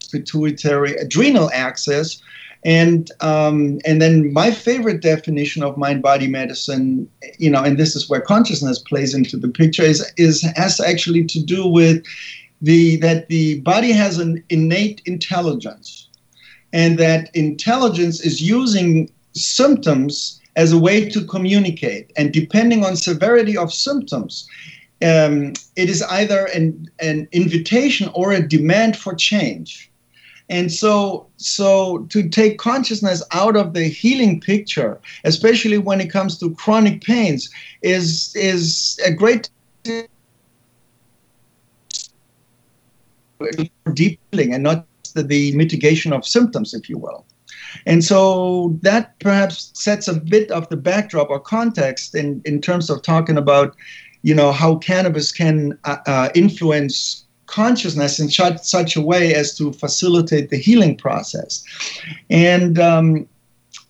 [0.08, 2.22] pituitary adrenal axis.
[2.66, 7.94] And um, and then my favorite definition of mind body medicine, you know, and this
[7.96, 12.06] is where consciousness plays into the picture, is is has actually to do with
[12.62, 16.08] the that the body has an innate intelligence,
[16.72, 22.14] and that intelligence is using symptoms as a way to communicate.
[22.16, 24.48] And depending on severity of symptoms,
[25.02, 29.92] um, it is either an, an invitation or a demand for change.
[30.54, 36.38] And so, so to take consciousness out of the healing picture, especially when it comes
[36.38, 37.50] to chronic pains,
[37.82, 39.50] is is a great
[43.94, 44.86] deep healing and not
[45.16, 47.26] the, the mitigation of symptoms, if you will.
[47.88, 52.92] And so that perhaps sets a bit of the backdrop or context in, in terms
[52.92, 53.76] of talking about,
[54.22, 59.56] you know, how cannabis can uh, uh, influence consciousness in such, such a way as
[59.58, 61.64] to facilitate the healing process.
[62.30, 63.28] And um,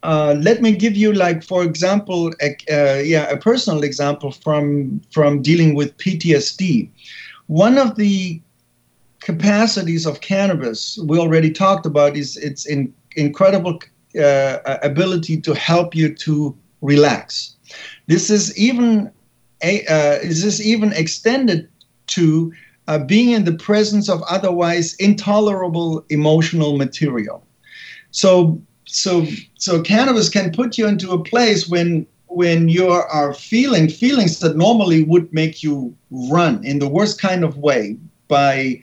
[0.03, 5.01] uh, let me give you, like, for example, a, uh, yeah, a personal example from
[5.11, 6.89] from dealing with PTSD.
[7.47, 8.41] One of the
[9.21, 13.79] capacities of cannabis we already talked about is its in, incredible
[14.19, 17.55] uh, ability to help you to relax.
[18.07, 19.09] This is even
[19.63, 21.69] a, uh, this even extended
[22.07, 22.51] to
[22.87, 27.45] uh, being in the presence of otherwise intolerable emotional material.
[28.11, 29.25] So, so,
[29.55, 34.57] so cannabis can put you into a place when when you are feeling feelings that
[34.57, 37.95] normally would make you run in the worst kind of way
[38.27, 38.81] by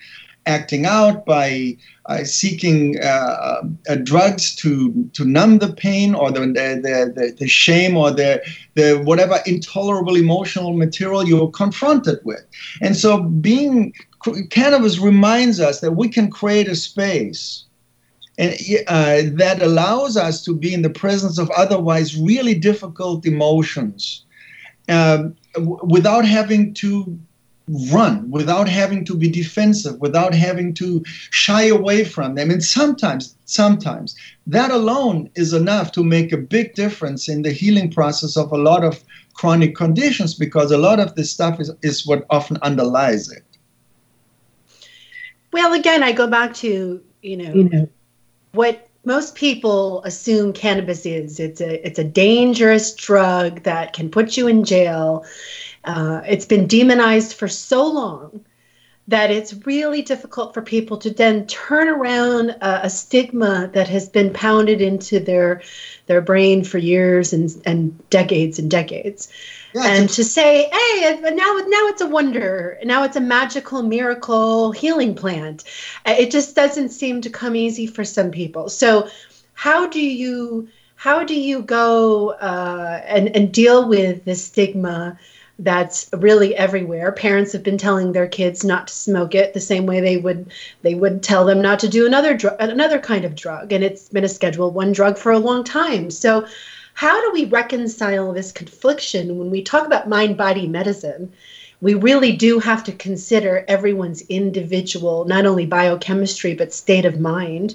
[0.50, 1.76] acting out, by
[2.06, 7.48] uh, seeking uh, uh, drugs to to numb the pain or the the, the, the
[7.48, 8.42] shame or the
[8.74, 12.44] the whatever intolerable emotional material you're confronted with.
[12.82, 13.94] And so being
[14.50, 17.64] cannabis reminds us that we can create a space
[18.38, 18.54] and
[18.88, 24.24] uh, that allows us to be in the presence of otherwise really difficult emotions
[25.54, 27.18] w- without having to
[27.92, 32.50] run without having to be defensive without having to shy away from them.
[32.50, 34.16] And sometimes sometimes
[34.46, 38.58] that alone is enough to make a big difference in the healing process of a
[38.58, 39.02] lot of
[39.34, 43.44] chronic conditions because a lot of this stuff is, is what often underlies it.
[45.52, 47.88] Well again i go back to you know, you know.
[48.52, 51.40] what most people assume cannabis is.
[51.40, 55.24] It's a it's a dangerous drug that can put you in jail
[55.84, 58.44] uh, it's been demonized for so long
[59.10, 64.08] that it's really difficult for people to then turn around a, a, stigma that has
[64.08, 65.62] been pounded into their
[66.06, 69.32] their brain for years and, and decades and decades.
[69.74, 72.78] Yeah, and to say, hey, now now it's a wonder.
[72.84, 75.64] Now it's a magical miracle healing plant.
[76.06, 78.68] Uh, it just doesn't seem to come easy for some people.
[78.68, 79.08] So,
[79.54, 85.18] how do you how do you go uh, and and deal with the stigma?
[85.62, 87.12] That's really everywhere.
[87.12, 90.50] Parents have been telling their kids not to smoke it the same way they would
[90.82, 94.08] they would tell them not to do another drug, another kind of drug, and it's
[94.08, 96.10] been a Schedule One drug for a long time.
[96.10, 96.46] So,
[96.94, 101.32] how do we reconcile this confliction when we talk about mind body medicine?
[101.82, 107.74] We really do have to consider everyone's individual, not only biochemistry, but state of mind.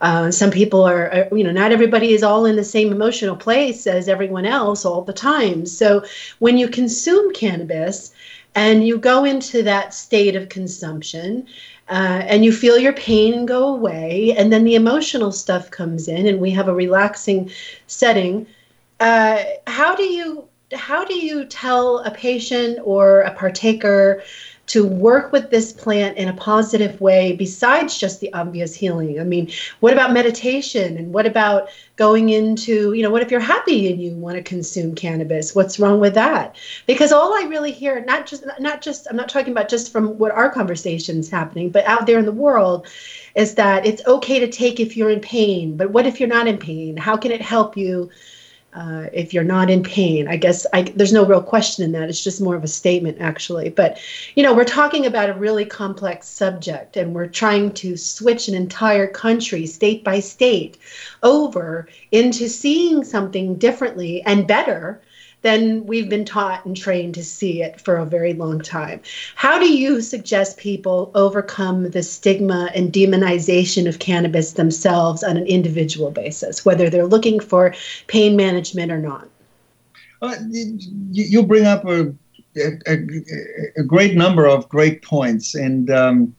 [0.00, 3.36] Uh, some people are, are, you know, not everybody is all in the same emotional
[3.36, 5.66] place as everyone else all the time.
[5.66, 6.04] So
[6.38, 8.12] when you consume cannabis
[8.54, 11.46] and you go into that state of consumption,
[11.88, 16.26] uh, and you feel your pain go away, and then the emotional stuff comes in,
[16.26, 17.50] and we have a relaxing
[17.86, 18.46] setting.
[19.00, 24.22] Uh, how do you how do you tell a patient or a partaker
[24.68, 29.18] to work with this plant in a positive way besides just the obvious healing?
[29.18, 29.50] I mean,
[29.80, 34.00] what about meditation and what about going into, you know, what if you're happy and
[34.00, 35.54] you want to consume cannabis?
[35.54, 36.56] What's wrong with that?
[36.86, 40.18] Because all I really hear, not just not just I'm not talking about just from
[40.18, 42.86] what our conversations happening, but out there in the world
[43.34, 46.46] is that it's okay to take if you're in pain, but what if you're not
[46.46, 46.96] in pain?
[46.96, 48.10] How can it help you?
[48.78, 50.28] Uh, if you're not in pain.
[50.28, 52.08] I guess I, there's no real question in that.
[52.08, 53.70] It's just more of a statement, actually.
[53.70, 53.98] But,
[54.36, 58.54] you know, we're talking about a really complex subject, and we're trying to switch an
[58.54, 60.78] entire country, state by state,
[61.24, 65.02] over into seeing something differently and better
[65.42, 69.00] then we've been taught and trained to see it for a very long time.
[69.36, 75.46] How do you suggest people overcome the stigma and demonization of cannabis themselves on an
[75.46, 77.74] individual basis, whether they're looking for
[78.08, 79.28] pain management or not?
[80.20, 80.34] Uh,
[81.12, 82.12] you bring up a,
[82.56, 82.98] a,
[83.76, 86.34] a, great number of great points, and um,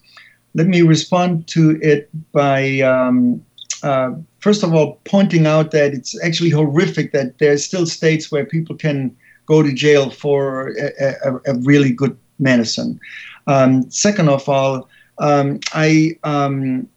[0.54, 3.42] let me respond to it by um,
[3.82, 8.46] uh, first of all, pointing out that it's actually horrific that there's still states where
[8.46, 9.16] people can
[9.46, 13.00] go to jail for a, a, a really good medicine.
[13.48, 14.88] Um, second of all,
[15.18, 16.88] um, I um,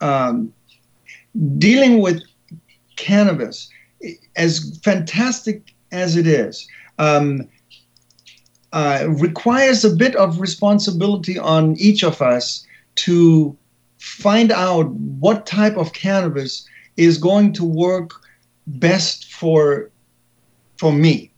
[0.00, 0.52] um
[1.58, 2.22] dealing with
[2.96, 3.70] cannabis,
[4.36, 6.66] as fantastic as it is,
[6.98, 7.48] um,
[8.72, 13.56] uh, requires a bit of responsibility on each of us to
[13.98, 16.66] find out what type of cannabis
[17.00, 18.20] is going to work
[18.66, 19.90] best for
[20.76, 21.30] for me.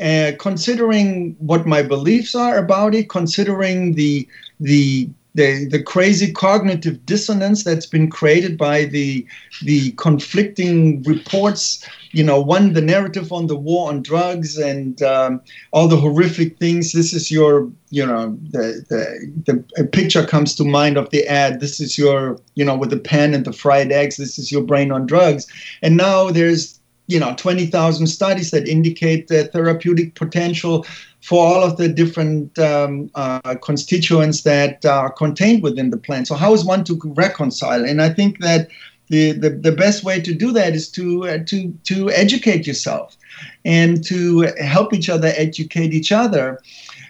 [0.00, 4.26] Uh, considering what my beliefs are about it, considering the
[4.60, 9.26] the the, the crazy cognitive dissonance that's been created by the
[9.62, 15.40] the conflicting reports you know one the narrative on the war on drugs and um,
[15.72, 16.92] all the horrific things.
[16.92, 21.60] This is your you know the, the the picture comes to mind of the ad.
[21.60, 24.16] This is your you know with the pen and the fried eggs.
[24.16, 25.46] This is your brain on drugs.
[25.82, 30.86] And now there's you know 20,000 studies that indicate the therapeutic potential
[31.20, 36.28] for all of the different um, uh, constituents that are contained within the plant.
[36.28, 37.84] So how is one to reconcile?
[37.84, 38.68] And I think that
[39.08, 43.16] the, the, the best way to do that is to uh, to to educate yourself
[43.64, 46.60] and to help each other educate each other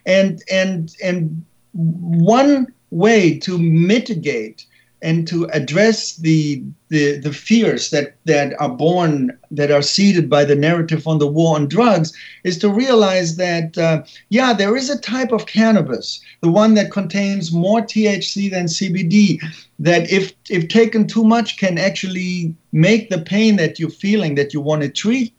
[0.06, 4.66] and and and one way to mitigate
[5.02, 10.44] and to address the, the, the fears that, that are born, that are seeded by
[10.44, 12.12] the narrative on the war on drugs,
[12.44, 16.90] is to realize that, uh, yeah, there is a type of cannabis, the one that
[16.90, 19.40] contains more THC than CBD,
[19.78, 24.52] that if, if taken too much can actually make the pain that you're feeling that
[24.52, 25.34] you want to treat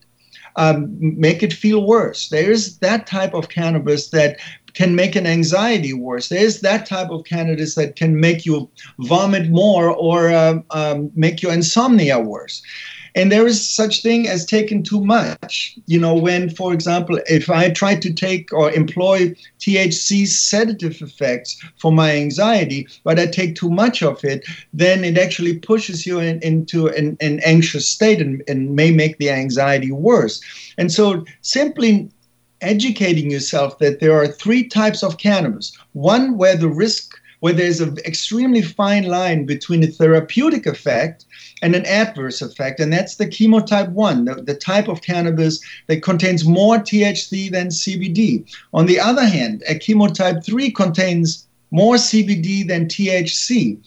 [0.56, 2.30] um, make it feel worse.
[2.30, 4.38] There's that type of cannabis that
[4.74, 6.30] can make an anxiety worse.
[6.30, 8.70] There's that type of cannabis that can make you
[9.00, 12.62] vomit more or uh, um, make your insomnia worse.
[13.14, 15.78] And there is such thing as taking too much.
[15.86, 21.62] You know, when, for example, if I try to take or employ THC sedative effects
[21.78, 26.20] for my anxiety, but I take too much of it, then it actually pushes you
[26.20, 30.42] in, into an, an anxious state and, and may make the anxiety worse.
[30.78, 32.10] And so simply
[32.62, 37.82] educating yourself that there are three types of cannabis one where the risk where there's
[37.82, 41.26] an extremely fine line between a therapeutic effect
[41.64, 46.04] and an adverse effect, and that's the chemotype 1, the, the type of cannabis that
[46.04, 48.48] contains more THC than CBD.
[48.74, 53.80] On the other hand, a chemotype 3 contains more CBD than THC.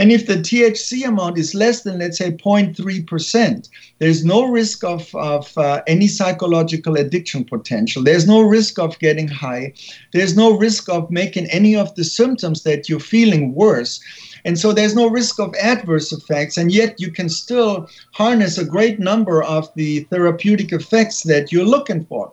[0.00, 5.14] And if the THC amount is less than, let's say, 0.3%, there's no risk of,
[5.14, 8.02] of uh, any psychological addiction potential.
[8.02, 9.74] There's no risk of getting high.
[10.14, 14.00] There's no risk of making any of the symptoms that you're feeling worse.
[14.46, 18.64] And so there's no risk of adverse effects, and yet you can still harness a
[18.64, 22.32] great number of the therapeutic effects that you're looking for.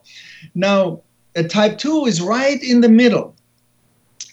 [0.55, 1.01] Now,
[1.35, 3.35] a type 2 is right in the middle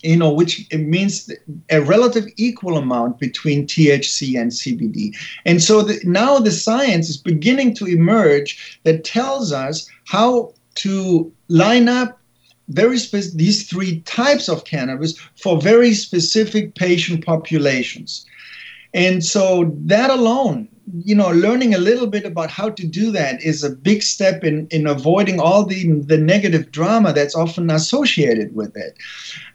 [0.05, 1.33] you know, which means
[1.71, 5.17] a relative equal amount between THC and CBD.
[5.47, 11.33] And so the, now the science is beginning to emerge that tells us how to
[11.49, 12.21] line up
[12.69, 18.27] very spe- these three types of cannabis for very specific patient populations.
[18.93, 23.43] And so that alone, you know, learning a little bit about how to do that
[23.43, 28.55] is a big step in, in avoiding all the, the negative drama that's often associated
[28.55, 28.97] with it.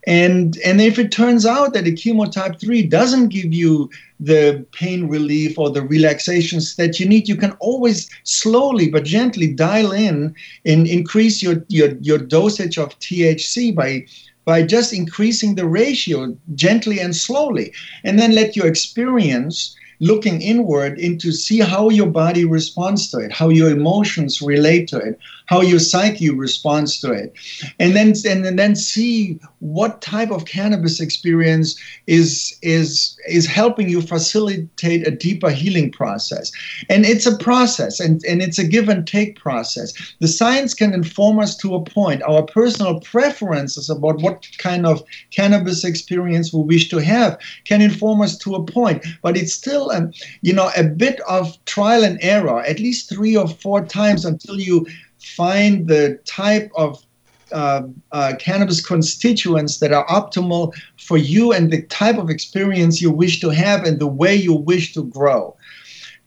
[0.07, 5.07] And and if it turns out that a chemotype 3 doesn't give you the pain
[5.07, 10.33] relief or the relaxations that you need, you can always slowly but gently dial in
[10.65, 14.05] and increase your your, your dosage of THC by
[14.45, 17.71] by just increasing the ratio gently and slowly
[18.03, 23.31] and then let your experience looking inward into see how your body responds to it,
[23.31, 25.19] how your emotions relate to it,
[25.49, 27.33] how your psyche responds to it,
[27.79, 31.75] and then and then see what type of cannabis experience
[32.05, 36.51] is is is helping you facilitate a deeper healing process.
[36.87, 39.91] And it's a process, and and it's a give and take process.
[40.19, 42.21] The science can inform us to a point.
[42.21, 48.21] Our personal preferences about what kind of cannabis experience we wish to have can inform
[48.21, 52.19] us to a point, but it's still a, you know, a bit of trial and
[52.21, 54.85] error, at least three or four times until you
[55.19, 57.03] find the type of
[57.51, 63.11] uh, uh, cannabis constituents that are optimal for you and the type of experience you
[63.11, 65.55] wish to have and the way you wish to grow.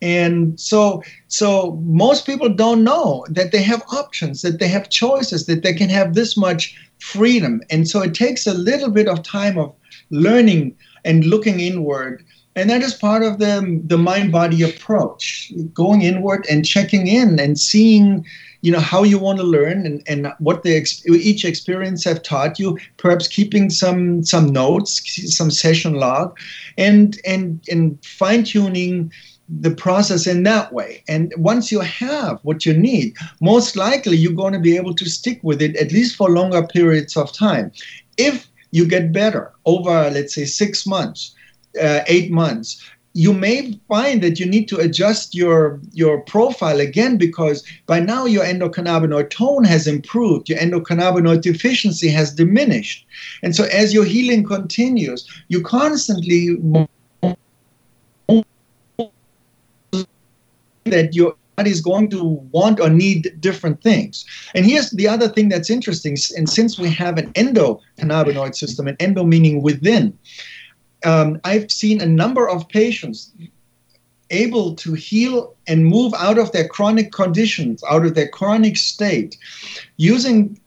[0.00, 5.46] And so, so most people don't know that they have options, that they have choices,
[5.46, 7.62] that they can have this much freedom.
[7.70, 9.72] And so it takes a little bit of time of
[10.10, 12.24] learning and looking inward
[12.54, 17.38] and that is part of the the mind body approach going inward and checking in
[17.38, 18.24] and seeing
[18.60, 22.22] you know how you want to learn and, and what the ex- each experience have
[22.22, 25.00] taught you perhaps keeping some some notes
[25.34, 26.36] some session log
[26.78, 29.12] and and and fine tuning
[29.60, 31.02] the process in that way.
[31.08, 35.08] And once you have what you need most likely you're going to be able to
[35.08, 37.72] stick with it at least for longer periods of time.
[38.16, 41.34] If you get better over let's say 6 months
[41.80, 42.82] uh, eight months
[43.14, 48.24] you may find that you need to adjust your your profile again because by now
[48.24, 53.06] your endocannabinoid tone has improved your endocannabinoid deficiency has diminished
[53.42, 56.56] and so as your healing continues you constantly
[60.84, 64.24] that your body is going to want or need different things.
[64.54, 66.16] And here's the other thing that's interesting.
[66.36, 70.18] And since we have an endocannabinoid system, an endo meaning within,
[71.04, 73.32] um, I've seen a number of patients
[74.32, 79.36] able to heal and move out of their chronic conditions, out of their chronic state,
[79.98, 80.58] using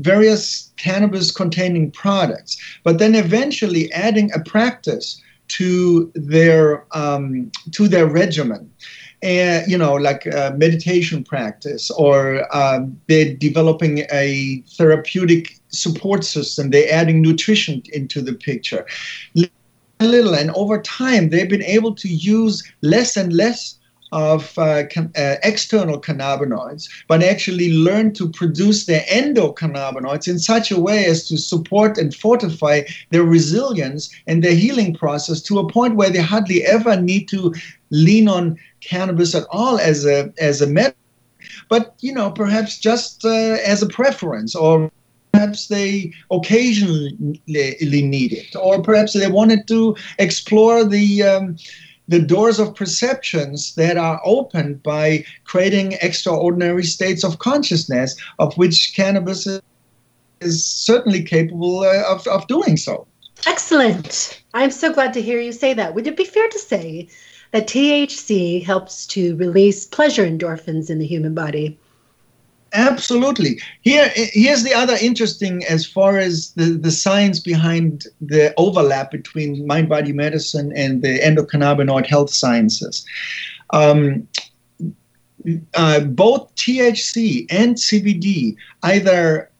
[0.00, 8.06] various cannabis containing products, but then eventually adding a practice to their um, to their
[8.06, 8.70] regimen.
[9.20, 16.70] And you know, like a meditation practice, or um, they're developing a therapeutic support system.
[16.70, 18.86] They're adding nutrition into the picture
[20.00, 23.78] little, and over time, they've been able to use less and less
[24.12, 30.80] of uh, uh, external cannabinoids, but actually learn to produce their endocannabinoids in such a
[30.80, 35.96] way as to support and fortify their resilience and their healing process to a point
[35.96, 37.54] where they hardly ever need to
[37.90, 40.94] lean on cannabis at all as a as a medicine,
[41.68, 44.90] but you know perhaps just uh, as a preference or
[45.38, 47.16] perhaps they occasionally
[47.46, 51.56] need it, or perhaps they wanted to explore the um,
[52.08, 58.94] the doors of perceptions that are opened by creating extraordinary states of consciousness, of which
[58.96, 59.46] cannabis
[60.40, 63.06] is, certainly capable uh, of, of doing so.
[63.46, 64.42] Excellent.
[64.54, 65.94] I'm so glad to hear you say that.
[65.94, 67.08] Would it be fair to say
[67.52, 71.78] that THC helps to release pleasure endorphins in the human body?
[72.72, 73.60] Absolutely.
[73.80, 79.66] Here, here's the other interesting as far as the, the science behind the overlap between
[79.66, 83.06] mind body medicine and the endocannabinoid health sciences.
[83.70, 84.28] Um,
[85.74, 89.50] uh, both THC and CBD either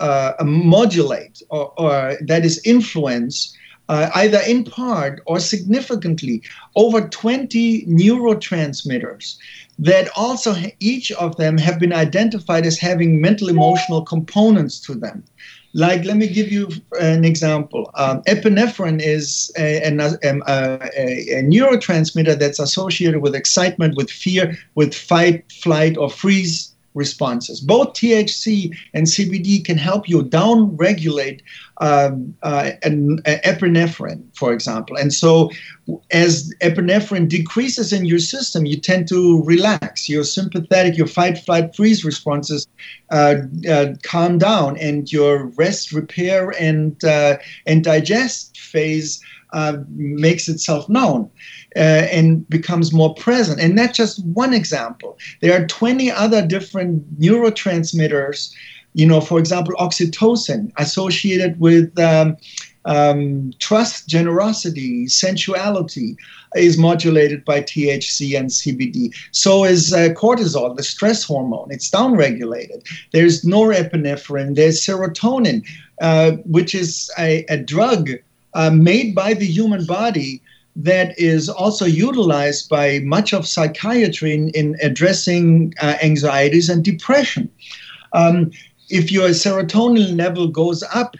[0.00, 3.56] uh, modulate or, or, that is influence
[3.88, 6.42] uh, either in part or significantly
[6.74, 9.36] over 20 neurotransmitters
[9.78, 15.22] that also each of them have been identified as having mental emotional components to them.
[15.74, 16.70] Like, let me give you
[17.00, 17.90] an example.
[17.96, 24.94] Um, epinephrine is a, a, a, a, neurotransmitter that's associated with excitement, with fear, with
[24.94, 27.60] fight, flight, or freeze responses.
[27.60, 31.42] Both THC and CBD can help you down regulate
[31.78, 34.96] um, uh, epinephrine, for example.
[34.96, 35.50] And so,
[36.10, 40.08] as epinephrine decreases in your system, you tend to relax.
[40.08, 42.66] Your sympathetic, your fight, flight, freeze responses
[43.10, 43.36] uh,
[43.68, 47.36] uh, calm down, and your rest, repair, and uh,
[47.66, 49.22] and digest phase
[49.52, 51.30] uh, makes itself known.
[51.76, 53.60] Uh, and becomes more present.
[53.60, 55.18] And that's just one example.
[55.42, 58.54] There are 20 other different neurotransmitters
[58.96, 62.38] you know, for example, oxytocin associated with um,
[62.86, 66.16] um, trust, generosity, sensuality
[66.54, 69.14] is modulated by THC and CBD.
[69.32, 71.68] So is uh, cortisol, the stress hormone.
[71.70, 72.88] It's downregulated.
[73.12, 74.54] There's norepinephrine.
[74.54, 75.66] There's serotonin,
[76.00, 78.12] uh, which is a, a drug
[78.54, 80.40] uh, made by the human body
[80.76, 87.50] that is also utilized by much of psychiatry in, in addressing uh, anxieties and depression.
[88.12, 88.50] Um,
[88.90, 91.16] if your serotonin level goes up,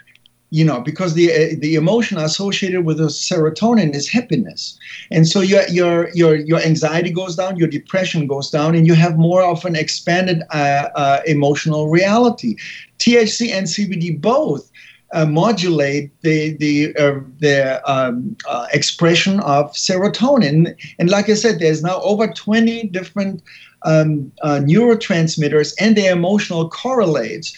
[0.50, 4.78] you know, because the uh, the emotion associated with the serotonin is happiness,
[5.10, 8.94] and so your your your your anxiety goes down, your depression goes down, and you
[8.94, 12.54] have more of an expanded uh, uh, emotional reality.
[12.98, 14.70] THC and CBD both
[15.16, 21.58] uh, modulate the the uh, the um, uh, expression of serotonin, and like I said,
[21.58, 23.42] there's now over 20 different
[23.82, 27.56] um, uh, neurotransmitters and their emotional correlates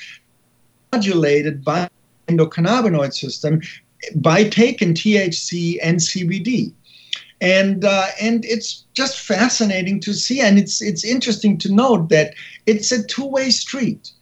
[0.93, 1.89] modulated by
[2.29, 3.61] endocannabinoid system
[4.15, 6.73] by taking THC and CBD.
[7.41, 12.35] And uh, and it's just fascinating to see, and it's it's interesting to note that
[12.67, 14.13] it's a two-way street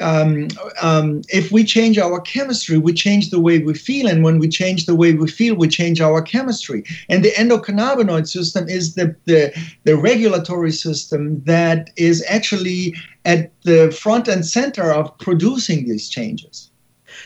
[0.00, 0.48] um,
[0.82, 4.08] um, if we change our chemistry, we change the way we feel.
[4.08, 6.84] And when we change the way we feel, we change our chemistry.
[7.08, 9.52] And the endocannabinoid system is the, the,
[9.84, 16.70] the regulatory system that is actually at the front and center of producing these changes.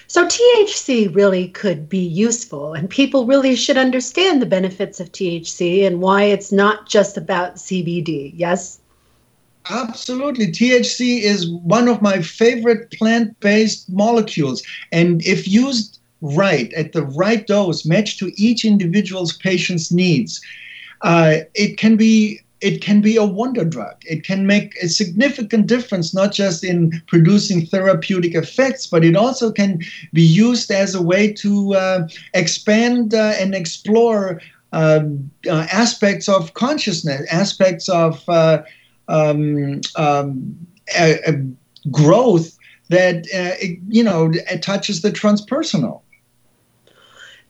[0.07, 5.87] So, THC really could be useful, and people really should understand the benefits of THC
[5.87, 8.33] and why it's not just about CBD.
[8.35, 8.81] Yes?
[9.71, 10.47] Absolutely.
[10.47, 14.63] THC is one of my favorite plant based molecules.
[14.93, 20.41] And if used right, at the right dose, matched to each individual's patient's needs,
[21.03, 23.95] uh, it can be it can be a wonder drug.
[24.05, 29.53] It can make a significant difference, not just in producing therapeutic effects, but it also
[29.53, 29.81] can
[30.13, 34.41] be used as a way to uh, expand uh, and explore
[34.73, 38.63] um, uh, aspects of consciousness, aspects of uh,
[39.09, 40.57] um, um,
[40.97, 41.45] a, a
[41.91, 42.57] growth
[42.89, 46.03] that uh, you know touches the transpersonal.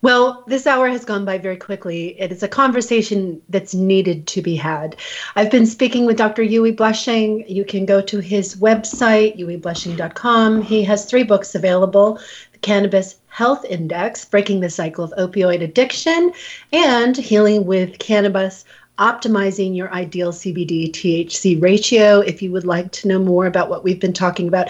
[0.00, 2.20] Well, this hour has gone by very quickly.
[2.20, 4.94] It is a conversation that's needed to be had.
[5.34, 6.44] I've been speaking with Dr.
[6.44, 7.44] Uwe Blesching.
[7.48, 10.62] You can go to his website, uweblesching.com.
[10.62, 12.20] He has three books available
[12.52, 16.32] The Cannabis Health Index, Breaking the Cycle of Opioid Addiction,
[16.72, 18.64] and Healing with Cannabis
[18.98, 22.20] optimizing your ideal CBD THC ratio.
[22.20, 24.68] If you would like to know more about what we've been talking about,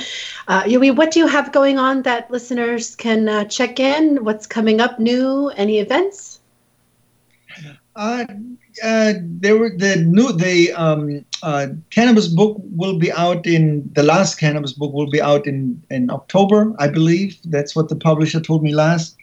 [0.48, 4.24] uh, Uwe, what do you have going on that listeners can uh, check in?
[4.24, 5.48] What's coming up new?
[5.56, 6.40] Any events?
[7.96, 8.24] Uh,
[8.84, 14.04] uh, there were the new the um, uh, cannabis book will be out in the
[14.04, 17.36] last cannabis book will be out in in October, I believe.
[17.44, 19.16] That's what the publisher told me last.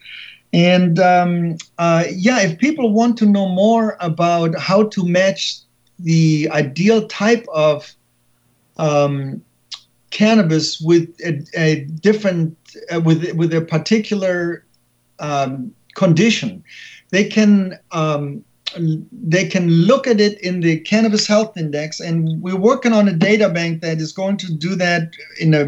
[0.55, 5.57] And um, uh, yeah, if people want to know more about how to match
[5.99, 7.93] the ideal type of
[8.77, 9.43] um,
[10.11, 12.57] cannabis with a, a different
[12.89, 14.63] uh, with with a particular
[15.19, 16.63] um, condition,
[17.09, 18.41] they can um,
[19.11, 23.13] they can look at it in the Cannabis Health Index, and we're working on a
[23.13, 25.65] data bank that is going to do that in a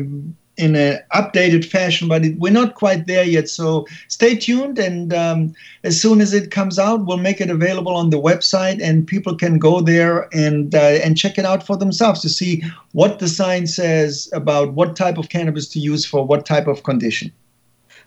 [0.57, 3.47] in an updated fashion, but it, we're not quite there yet.
[3.47, 5.53] So stay tuned, and um,
[5.83, 9.35] as soon as it comes out, we'll make it available on the website, and people
[9.35, 13.27] can go there and uh, and check it out for themselves to see what the
[13.27, 17.31] sign says about what type of cannabis to use for what type of condition.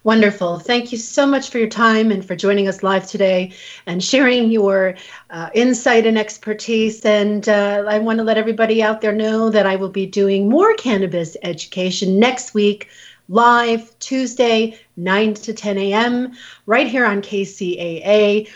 [0.03, 0.59] Wonderful.
[0.59, 3.53] Thank you so much for your time and for joining us live today
[3.85, 4.95] and sharing your
[5.29, 7.05] uh, insight and expertise.
[7.05, 10.49] And uh, I want to let everybody out there know that I will be doing
[10.49, 12.89] more cannabis education next week,
[13.29, 16.33] live Tuesday, 9 to 10 a.m.,
[16.65, 18.49] right here on KCAA.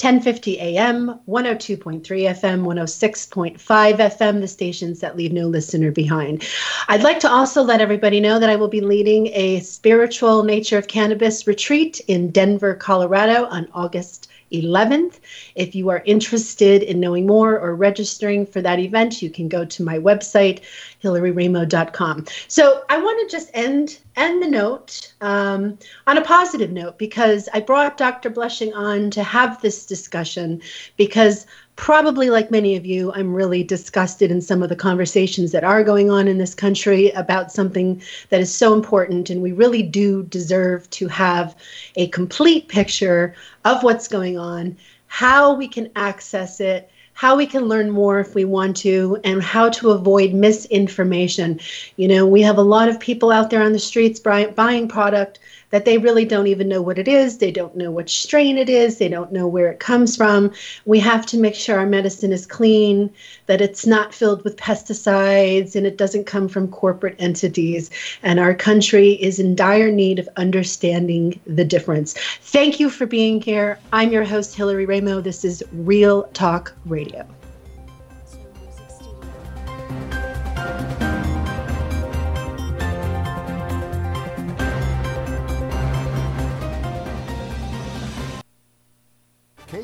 [0.00, 6.44] 1050 AM, 102.3 FM, 106.5 FM, the stations that leave no listener behind.
[6.88, 10.78] I'd like to also let everybody know that I will be leading a spiritual nature
[10.78, 15.20] of cannabis retreat in Denver, Colorado on August 11th.
[15.54, 19.64] If you are interested in knowing more or registering for that event, you can go
[19.64, 20.62] to my website,
[21.02, 22.26] hillaryraimo.com.
[22.48, 27.48] So I want to just end end the note um, on a positive note because
[27.54, 28.30] I brought Dr.
[28.30, 30.60] Blesching on to have this discussion
[30.96, 31.46] because
[31.82, 35.82] probably like many of you, I'm really disgusted in some of the conversations that are
[35.82, 39.30] going on in this country about something that is so important.
[39.30, 41.56] And we really do deserve to have
[41.96, 44.76] a complete picture of what's going on,
[45.08, 49.42] how we can access it, how we can learn more if we want to, and
[49.42, 51.58] how to avoid misinformation.
[51.96, 55.40] You know, we have a lot of people out there on the streets buying product
[55.72, 57.38] that they really don't even know what it is.
[57.38, 58.98] They don't know which strain it is.
[58.98, 60.52] They don't know where it comes from.
[60.84, 63.12] We have to make sure our medicine is clean,
[63.46, 67.90] that it's not filled with pesticides, and it doesn't come from corporate entities.
[68.22, 72.14] And our country is in dire need of understanding the difference.
[72.42, 73.78] Thank you for being here.
[73.92, 75.22] I'm your host, Hillary Raimo.
[75.22, 77.26] This is Real Talk Radio.